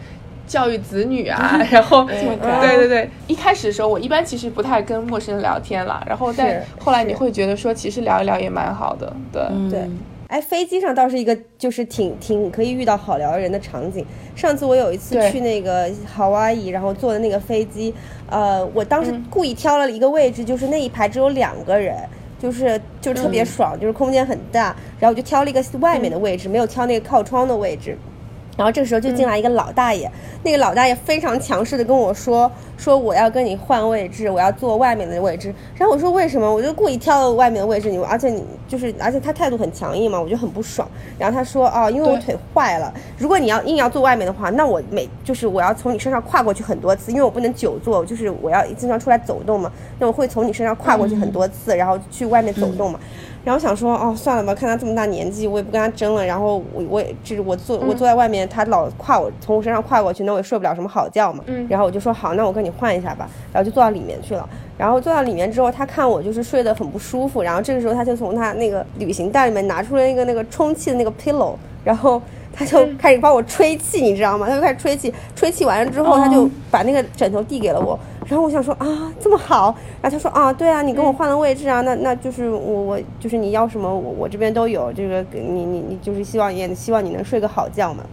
[0.47, 9.89] 教育子女啊， 然后对对对，一开始的时候我一般其实不太跟陌生人聊天了，然后但是后来你会觉得说其实聊一聊也蛮好的，对，对，
[10.27, 14.05] 哎，飞机上倒是一个就是挺挺可以遇到好聊人的场景。
[14.35, 17.93] 上次我有一次去那个夏威夷，然后坐的那个飞机，
[18.29, 19.25] 呃，我当时嗯。
[19.29, 21.95] 故意挑了一个位置，就是那一排只有两个人。
[22.37, 23.45] 就是就特别嗯。
[23.45, 27.97] 爽，就是空间很大，然后我就挑了一个外面的位置，没有挑那个靠窗的位置。
[28.57, 30.09] 然后这个时候就进来一个老大爷，
[30.43, 35.53] 那个老大爷非常强势的跟我说说我要跟你换位置，我要坐外面的位置。
[35.77, 36.53] 然后我说为什么？
[36.53, 40.87] 我就故意挑了外面的位置，你而且你就是而且他态度很强硬嘛，我就很不爽。
[41.19, 52.99] 然后他说哦，因为我腿坏了，如果你要硬要坐外面的话，那我每就是我要从你身上跨过去很多次，因为我不能久坐，就是我要经常出来走动嘛，那我会从你身上跨过去很多次，然后去外面走动嘛。
[53.45, 56.25] 然后想说，哦，算了吧，看他这么大年纪，我也不跟他争了。
[56.25, 61.43] 然后我我也就是我坐我坐在外面，他老跨我从我身上跨过去，那我也睡不了什么好觉嘛。
[61.45, 63.29] 嗯然后我就说好，那我跟你换一下吧。
[63.53, 64.49] 然后就坐到里面去了。
[64.77, 72.21] 然后坐到里面之后，他看我就是睡得很不舒服，然后这个时候他就从他那个旅行袋里面拿出了一个那个充气的那个 pillow，然后
[72.51, 74.47] 他就开始帮我吹气，你知道吗？
[74.49, 77.97] 他就开始吹气，吹气完了之后，他就把那个枕头递给了我。
[78.27, 79.75] 然后我想说啊，这么好。
[80.01, 88.03] 然后他说啊，对啊，你跟我换了位置啊，那那就是我我就是你要什么我我这边都有，这个给你你你就是希望也希望你能睡个好觉嘛。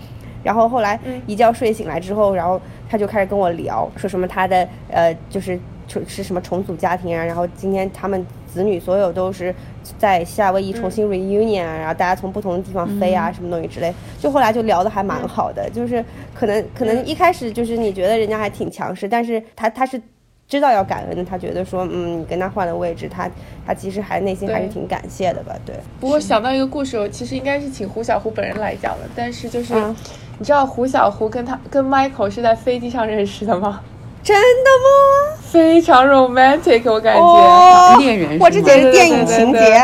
[0.43, 2.61] 然后后来一觉睡醒来之后，然后
[2.91, 5.59] 他就开始跟我聊，说什么他的呃就是
[5.89, 9.55] 重是什么重组家庭啊，然后今天他们子女所有都是
[9.99, 16.05] 在夏威夷重新 reunion 啊，然后大家从不同的地方飞啊，什么东西之类，就后来就聊得还蛮好的，就是
[16.35, 20.01] 可能可能一开始就是你觉得人家还挺强势，但是他他是。
[20.49, 23.30] 知道要感恩的，他觉得说，嗯，你跟他换了位置，他
[23.64, 25.57] 他其实还内心还是挺感谢的吧？
[25.64, 29.97] 对，不过想到一个故事，我其实应该是请胡小胡本人来讲的，但是就是、嗯
[30.39, 33.80] 你知道胡小胡跟他跟 Michael 是在飞机上认识的吗？
[34.23, 35.39] 真的吗？
[35.51, 37.23] 非常 romantic，我感觉。
[37.23, 39.79] 哦，恋人哇，这简直是电影对对对情节对。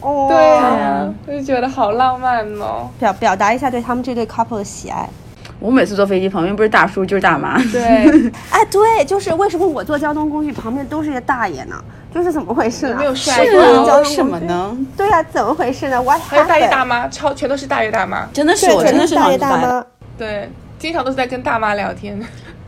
[0.00, 2.90] 哦，对呀、我就觉得好浪漫哦。
[2.98, 5.08] 表表达一下对他们这对 couple 的喜爱。
[5.60, 7.80] 我每次坐飞机旁边不是大叔就是大妈，对，
[8.50, 11.76] 哎，对，就是为什么我坐交通工具旁边都是些大爷呢？
[12.14, 12.96] 就是怎么回事呢？
[12.98, 13.90] 没有帅是哥？
[13.90, 14.76] 啊，为什么呢？
[14.94, 16.00] 对呀、怎么回事呢？
[16.02, 18.28] 我还有大爷大妈，超全都是大爷大妈。
[18.32, 19.82] 真的是，我真的是大爷大妈。
[20.18, 22.20] 对，经常都是在跟大妈聊天。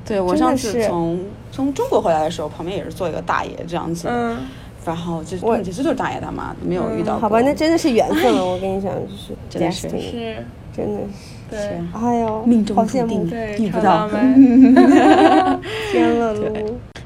[0.07, 1.19] 对我上次从
[1.51, 4.37] 从中国回来的时候，旁边也是坐一个大爷这样子，嗯，
[4.85, 7.23] 然后就我问题这就是大爷大妈，没有遇到过。
[7.23, 8.45] 好吧，那真的是缘分了。
[8.45, 10.37] 我跟你讲，就是 真的是是，
[10.75, 13.29] 真的是，对，哎呦，命中注定，
[13.59, 14.09] 遇不到。
[15.91, 16.53] 天了噜。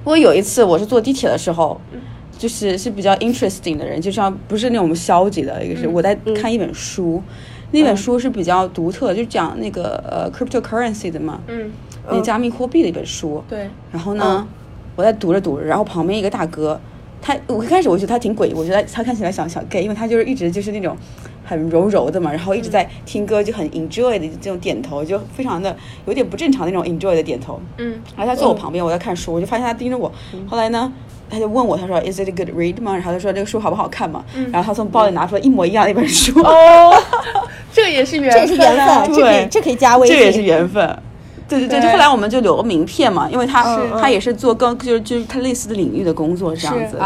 [0.02, 1.78] 不过有一次我是坐地铁的时候，
[2.38, 7.22] 就是是比较 interesting 的人，就像不是那种消极的，一个是我在看一本书，
[7.70, 11.70] 那本书是比较独特，就讲那个呃 cryptocurrency 的嘛，嗯，
[12.10, 13.42] 那加密货币的一本书。
[13.48, 14.46] 对，然后呢，
[14.96, 16.80] 我在读着读着，然后旁边一个大哥，
[17.22, 20.96] 他我一开始我觉得他挺诡异，我觉得他看起来像小 gay，因为他就是一直就是那种
[21.44, 27.60] 很柔柔的嘛，然后一直在听歌，就很 enjoy 的这种点头，就非常的有点不正常那种 enjoy 的点头。
[27.78, 30.10] 嗯，然后他坐我旁边，我在看书，我就发现他盯着我。
[30.46, 30.92] 后来呢，
[31.28, 32.92] 他就问我，他说 Is it a good read 吗？
[32.94, 34.24] 然后他说这个书好不好看嘛？
[34.52, 36.40] 然后他从包里拿出了一模一样的一本书。
[36.42, 36.94] 哦，
[37.72, 40.98] 这也是缘这也是缘啊分，这可以对这可以加微信，这也是缘分。
[41.50, 46.96] 对对对，就后来我们就留个名片嘛，因为他是他也是做更就是就是他类似的领域的工作这样子，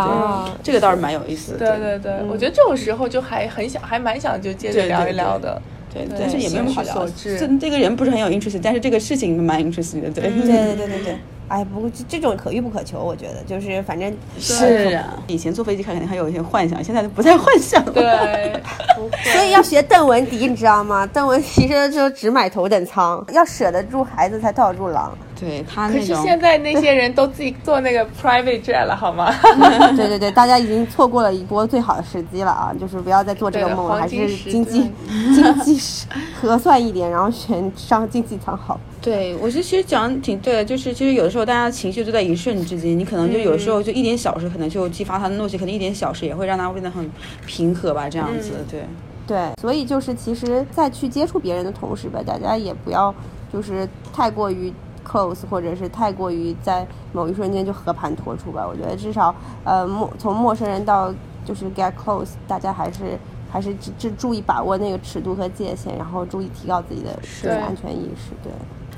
[0.63, 1.59] 这个倒是蛮有意思的。
[1.59, 5.61] 对对对，我觉得这种时候就还很想，还蛮想就接着聊一聊的。
[5.93, 10.25] 对，对但是也没有什么好聊这这个人不是很有 interest，但是这个事情蛮 interesting 的，对。
[10.25, 11.17] 对对对对对。
[11.49, 17.93] 哎，不过这这种可遇不可求，我觉得就是反正是啊，以前坐飞机看肯定还有一些幻想，现在就不再幻想了。
[17.93, 18.63] 对，
[19.33, 21.07] 所以要学邓文迪，你知道吗？
[21.07, 25.17] 邓文迪说就只买头等舱，要舍得住孩子才套住狼。
[25.45, 29.31] 对他可是，现在那些人都自己做那个 private jet 了，好吗？
[29.97, 32.73] 对对对，大家已经错过了一波最好的时机了啊！
[32.81, 34.91] 就是不要再做这个梦了，还是经济
[35.35, 36.07] 经济实
[36.41, 38.81] 核算一点，然后选上经济舱好。
[39.03, 47.11] 对我觉得其实讲的挺对的，就是其实有的时候大家情绪都在一瞬之间，你可能就有时候就一点小事，可能就激发他的怒气，可能一点小事也会让他变得很
[47.47, 48.83] 平和吧，这样子，对。
[49.27, 53.15] 对，所以就是其实，在去接触别人的同时吧，大家也不要
[53.51, 54.71] 就是太过于
[55.05, 58.67] close，或者是太过于在某一瞬间就和盘托出吧。
[58.67, 61.13] 我觉得至少呃，陌从陌生人到
[61.45, 63.19] 就是 get close，大家还是
[63.51, 67.11] 还是只只注意把握那个尺度和界限，然后注意提高自己的
[67.43, 68.33] 这个安全意识。
[68.43, 68.51] 对，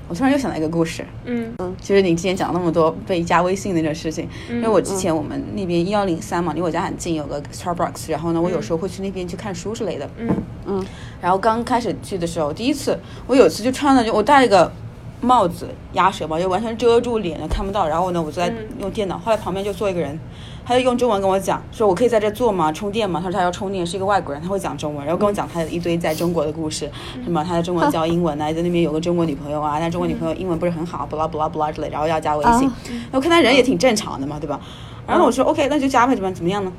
[0.09, 1.53] 我突然又想到一个故事，嗯。
[1.59, 1.75] 嗯。
[1.81, 10.09] 就是你之前讲那么多被加微信那个事情，因为我之前我们那边一幺零三嘛，离我家很近，有个 Starbucks，然后呢，我有时候会去那边去看书之类的。
[10.17, 10.29] 嗯。
[10.67, 10.87] 嗯，
[11.21, 14.73] 然后刚开始去的时候，第一次我有一次就穿了就我带了一个
[15.21, 17.87] 帽子鸭舌帽，就完全遮住脸了看不到。
[17.89, 20.19] 然后呢，我就在用电脑，后来旁边就坐一个人，
[20.65, 22.71] 他就用中文跟我讲，说我可以在这坐吗？
[22.71, 23.21] 充电吗？
[23.23, 26.91] 他说他要充电，是一个外国人，他会讲中文，然后跟我讲他的一堆在中国的故事，
[27.25, 32.71] 什么他在中国教英文啊，在 那边有个中国女朋友啊，但中国女朋友英文不是很好，不拉不拉不拉之类，然后要加微信。
[33.11, 34.61] 我看他人也挺正常的嘛，对吧？
[35.07, 36.73] 然后我说 OK，那就加呗，怎么怎么样呢？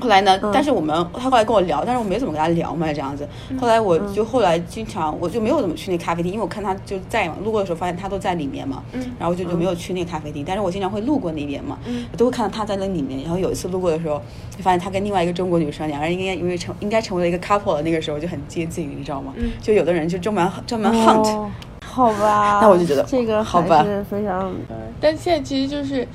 [0.00, 0.38] 后来呢？
[0.52, 3.26] 但是我们他后来跟我聊，但是我没怎么跟他聊嘛，这样子。
[3.60, 8.82] 后来我就后来经常我就没有怎么去那咖啡厅，因为我看他就在嘛，路过的时候发现他都在里面嘛，
[9.18, 10.44] 然后就就没有去那个咖啡厅。
[10.46, 11.78] 但是我经常会路过那边嘛，
[12.12, 13.22] 我都会看到他在那里面。
[13.22, 14.20] 然后有一次路过的时候，
[14.56, 19.32] 就发现他跟另外一个中国女生，两个人应该因为成应该成为了一个 couple 了，那个时候就很接近，你知道吗？
[19.60, 21.50] 就有的人就专门专门 hunt，、哦
[21.88, 24.52] 好吧， 那我就觉得这个还好吧是非常
[25.00, 26.06] 但现在其实就是，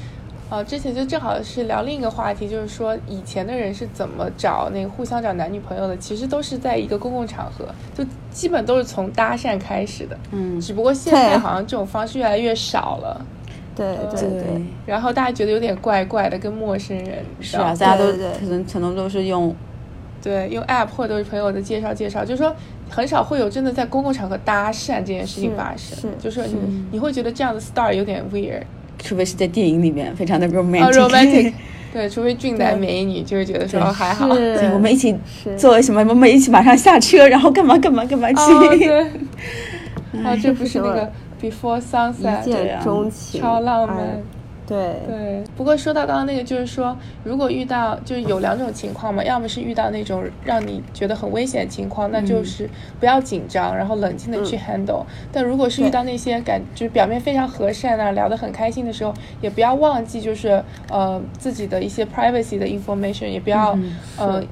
[0.51, 10.17] 呃，之前就正好是聊另一个话题，就是说以前的人是怎么找那个互相找男女朋友的，其实都是在一个公共场合，就基本都是从搭讪开始的。
[10.31, 13.25] 嗯，只不过现在好像这种方式越来越少了，
[13.77, 14.61] 对对对。
[14.85, 17.23] 然后大家觉得有点怪怪的，跟陌生人。
[17.39, 19.55] 是啊，大家都可能可能都是用
[20.21, 22.53] 对，用 app 或者是朋友的介绍介绍，就是说
[22.89, 25.97] 很少会有真的在公共场合搭讪这件事情发生。
[25.97, 28.63] 是就是你你会觉得这样的 star 有点 weird，
[28.99, 31.53] 除非是在电影里面，非常的 romantic，,、
[31.91, 34.27] 对，除非俊男美女，就会觉得说哦还好。
[34.73, 36.01] 我们一起是做什么？
[36.07, 38.35] 我们一起马上下车，然后干嘛干嘛干嘛去。
[38.35, 39.01] 哦， 对，
[40.23, 41.11] 啊，这不是那个
[41.41, 44.21] Before Sunset，见钟情，超浪漫。
[44.75, 52.69] 哎对对，不过说到刚刚那个，就是说，如果遇到就是有两种情况嘛，要么是遇到那种让你觉得很危险的情况，那就是
[52.99, 55.03] 不要紧张，然后冷静的去 handle。
[55.31, 63.77] 但如果是遇到那些感就是表面非常和善啊，聊得很开心的时候，也不要忘记就是呃自己的一些 privacy 的 information，也不要、
[64.17, 64.43] 呃。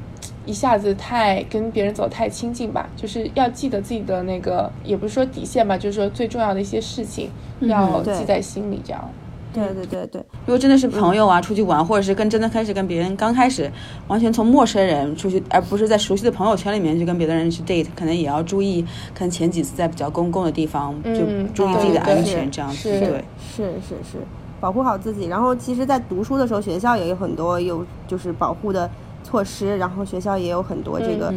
[0.45, 7.29] 一下子太跟别人走太亲近吧，就是要记得自己的那个，也不是说底线吧，就是说最重要的一些事情
[7.61, 9.11] 要记在心里，这样。
[9.53, 13.69] 对对对对，如果真的是朋友啊，出去玩，或者是跟真的开始跟别人刚开始
[14.07, 18.83] 完全从陌生人出去，而不是在熟悉的朋友圈里面去跟别的人去 date，可能也要注意，
[19.13, 23.23] 可能前几次在比较公共的地方就嗯注意自己的安全，这样子对。
[23.39, 24.17] 是是是，
[24.59, 25.25] 保护好自己。
[25.25, 28.89] 然后其实，在读书的时候，学校也有很多有就是保护的
[29.23, 31.33] 措施，然后学校也有很多这个、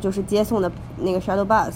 [0.00, 1.72] 就是接送的那个 shuttle bus。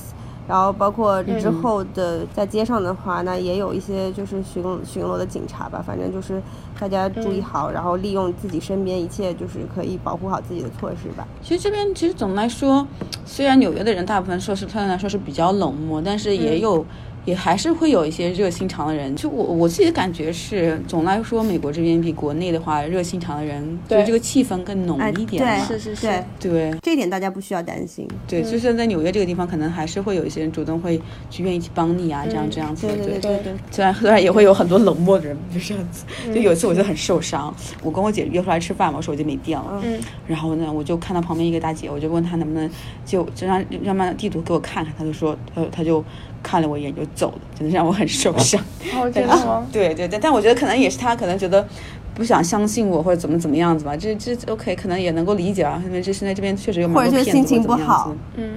[0.49, 6.43] 然后包括之后的在街上的话，那也有一些就是巡巡逻的警察吧，反正就是
[6.79, 11.27] 大家注意好，然后利用自己身边一切就是可以保护好自己的措施吧。
[11.43, 12.87] 其实这边其实总的来说，
[13.25, 16.85] 虽然纽约的人大部分说是相对来说是比较冷漠，但是也有。
[17.25, 25.67] 也还是会有一些热心肠的人，就我我自己的感觉是，总的来说，美国这边比国内的话，热心肠的人，就是对这个气氛更浓哎，一点嘛。
[25.67, 26.75] 对，是是对，对。
[26.83, 28.09] 这一点大家不需要担心。
[28.27, 32.87] 对，就是在纽约这个地方，可能还是会有一些人主动会去愿意去帮你啊，这样这样子。
[32.87, 33.43] 对对对。
[33.43, 36.05] 对，虽然虽然也会有很多冷漠的人，就这样子。
[36.35, 40.01] 就有一次我就很受伤，我跟我姐约出来吃饭嘛，我手机没电了，嗯。
[40.27, 42.69] 然后呢，我就看到旁边一个大姐，我就问她能不能
[43.05, 46.03] 就就让让把地图给我看看，她就说，她她就
[46.43, 48.61] 看了我一眼就走了，真的让我很受伤。
[48.95, 49.67] 哦， 真的吗？
[49.73, 51.67] 对对对，但我觉得可能也是他可能觉得。
[52.13, 58.51] 不想相信我或者怎么怎么样子吧，这这 OK 可能也能够理解啊，因为这现在这边确实有蛮或者多骗子是心情或者怎么样不好子嗯，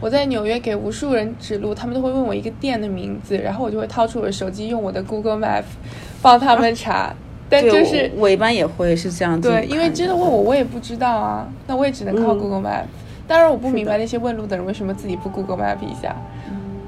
[0.00, 5.64] 我在纽约给无数人指路，他们都会问我一个店的名字，然后我就会掏出我的手机，用我的 Google Map
[6.22, 7.12] 帮他们查。
[7.50, 12.84] 但，就是我我一般也会是这样子对，因为真的问我，我也不知道啊，那我也只能靠嗯 Google Map。
[13.26, 16.14] 当然，我不明白那些问路的人为什么自己不 Google Map 一下。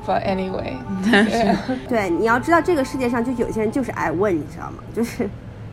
[0.06, 1.56] But anyway，对
[1.88, 4.78] 对，你要知道这个世界上就有些人就是爱问，你知道吗？
[4.94, 5.28] 就是。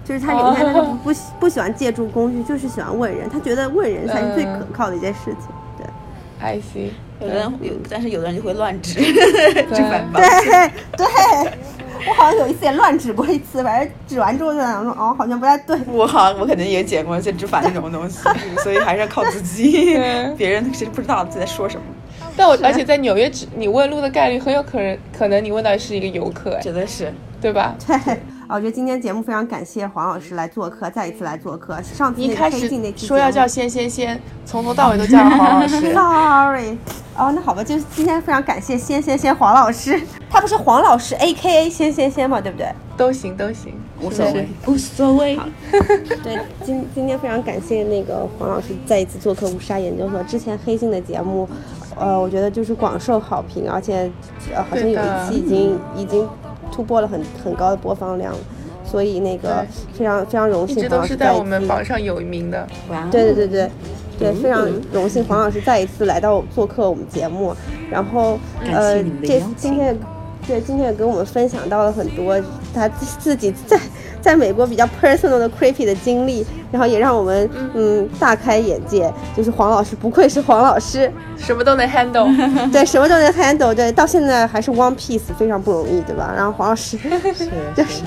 [0.06, 5.48] 就是他有些人他就不不喜不喜欢借助工具，就是喜欢问人，他觉得问人才是最可靠的一件事情。
[5.78, 5.88] 对
[6.42, 6.90] ，I see。
[7.22, 11.08] 有的人有，但是有的人就会乱指， 指反方对对，
[12.06, 15.80] 我好像有一次也乱指过一次，反正指完之后就想说，哦，好像不太对。
[15.88, 18.20] 我好像我肯定也剪过一些指反那种东西，
[18.62, 19.94] 所以还是要靠自己。
[20.36, 21.84] 别人其实不知道自己在说什么，
[22.38, 27.14] 但我而且在纽约，只你问路的概率很有可能，可能你问到的是一个游客，哎，真的是。
[27.42, 27.76] 对吧？
[27.86, 27.94] 对，
[28.48, 31.74] 啊，我觉得今天节目非常感谢黄老师来做客，再一次来做客。
[31.82, 35.94] 上次那个一始说要叫仙仙仙，从头到尾都叫 黄老师。
[35.94, 36.78] Sorry，
[37.18, 42.70] 哦，那好吧，就是今天非常感谢仙仙仙黄老师，他不是黄老师 A K A 仙仙仙嘛，对不对？
[42.96, 43.74] 都行都行，
[44.04, 45.40] 无所谓，无所谓。
[46.24, 50.22] 对，今今天非常感谢那个黄老师再一次做客无沙研究所。
[50.24, 51.48] 之前黑镜的节目，
[51.98, 54.12] 呃，我觉得就是广受好评，而且
[54.54, 56.28] 呃好像有一期已经已经
[56.72, 58.34] 突破了很很高的播放量，
[58.84, 62.68] 所以那个非常非常荣幸一直都黄老师在我们榜上有名的。
[62.90, 63.70] 哇，对对对对，
[64.20, 67.56] 对，非常荣幸黄老师再一次来到做客我们节目，
[67.90, 68.38] 然后
[68.72, 69.98] 呃谢你们，的这今天也
[70.48, 72.38] 对今天也跟我们分享到了很多
[72.74, 73.80] 他自自己在
[74.22, 82.26] 在美国比较 personal 的 creepy 的经历，然后也让我们嗯大开眼界，就是黄老师不愧是黄老师，什么都能 handle，
[82.72, 86.34] 对，什么都能 handle，对，到现在还是 one piece 非常不容易，对吧？
[86.36, 86.98] 然后黄老师
[87.76, 88.02] 就是。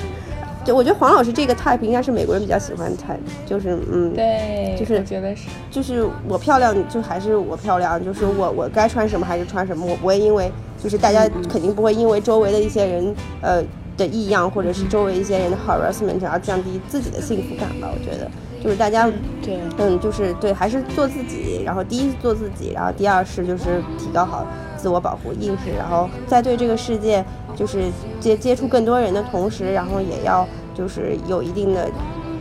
[0.64, 5.42] 就我觉得黄老师这个 type 应该是美国人比较喜欢的 type，就是嗯，对，就是我觉得是。
[5.70, 10.50] 就是我漂亮，就还是我漂亮，就是我我该穿什么还是穿什么，我不会因为
[10.82, 13.62] 就是大家肯定不会因为周围的一些人呃
[13.96, 17.88] 的异样，或者是周围一些人的 harassment 而降低自己的幸福感吧。
[17.92, 18.30] 我觉得
[18.62, 19.10] 就是大家
[19.42, 27.24] 对，嗯就是对，还是做自己，然后第一是做自己，然后第二是就是提高好自我保护意识，然后在对这个世界
[27.54, 27.84] 就是
[28.20, 31.88] 接接触更多人的同时，然后也要就是有一定的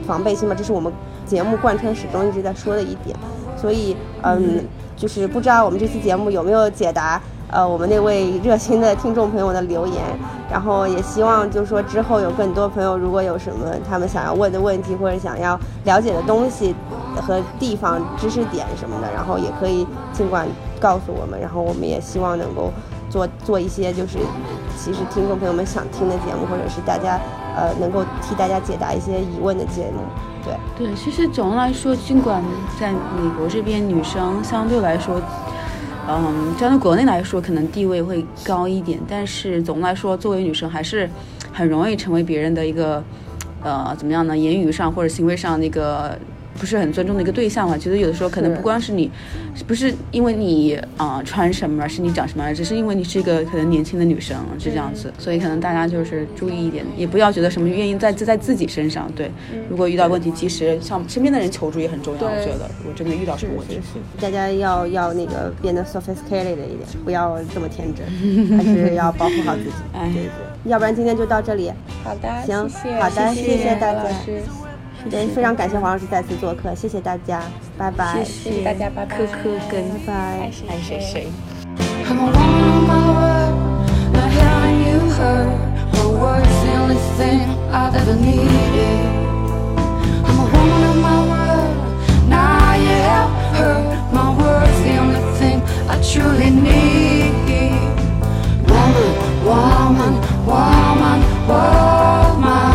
[0.08, 0.92] 防备心吧，这是我们
[1.26, 3.16] 节目贯穿始终一直在说的一点。
[3.58, 4.64] 所以，嗯，
[4.96, 7.20] 就是不知道我们这期节目有没有解答
[7.56, 10.04] 呃我们那位热心的听众朋友的留言，
[10.52, 16.76] 然后也希望就是说之后有更多朋友如果有什么他们想要问的问题或者想要了解的东西
[17.16, 20.46] 和地方知识点什么的，然后也可以尽管
[20.82, 22.70] 告诉我们，然后我们也希望能够
[23.10, 24.18] 做做一些就是
[24.78, 27.18] 其实听众朋友们想听的节目，或者是大家
[27.56, 30.02] 呃能够替大家解答一些疑问的节目，
[30.44, 30.88] 对。
[30.88, 32.44] 对，其实总的来说，尽管
[32.78, 35.22] 在美国这边女生相对来说，
[36.08, 41.10] 嗯，相对国内来说可能地位会高一点，但是总的来说，作为女生还是
[41.52, 43.04] 很容易成为别人的一个，
[43.64, 44.38] 呃，怎么样呢？
[44.38, 46.18] 言语上或者行为上那个
[46.60, 47.78] 不是很尊重的一个对象嘛。
[47.78, 49.10] 其实有的时候可能不光是你，
[49.68, 59.12] 不是因为你啊、呃穿什么，而是你长什么，只是因为你是一个可能年轻的女生是这样子，所以可能大家就是注意一点，也不要觉得什么原因在在自己身上。
[59.16, 59.32] 对，
[59.70, 62.22] 如果遇到问题，及时向身边的人求助也很重要。
[62.22, 63.80] 我觉得，如果真的遇到什么问题，
[64.20, 68.06] 大家要要那个变得 sophisticated 一点，不要这么天真，
[68.58, 69.72] 还是要保护好自己。
[69.94, 71.72] 哎对对，要不然今天就到这里。
[72.04, 74.42] 好的，行谢谢，好的谢谢大家老师，
[75.12, 77.42] 也非常感谢黄老师再次做客，谢谢大家，
[77.78, 78.24] 拜拜。
[78.24, 79.18] 谢谢大家，拜拜。
[79.18, 79.26] 科
[79.70, 80.14] 跟拜拜
[80.68, 81.28] 爱谁谁。
[82.08, 82.32] I'm a
[82.86, 83.54] my word,
[84.14, 84.30] not
[84.86, 85.00] u
[86.20, 87.40] words the only thing
[87.72, 89.06] I've ever needed.
[90.24, 90.44] I'm a
[91.02, 91.72] my word,
[92.30, 93.76] now you help her.
[94.12, 97.34] My words the only thing I truly need.
[98.68, 99.12] Woman,
[99.46, 100.14] woman,
[100.46, 102.75] woman, woman.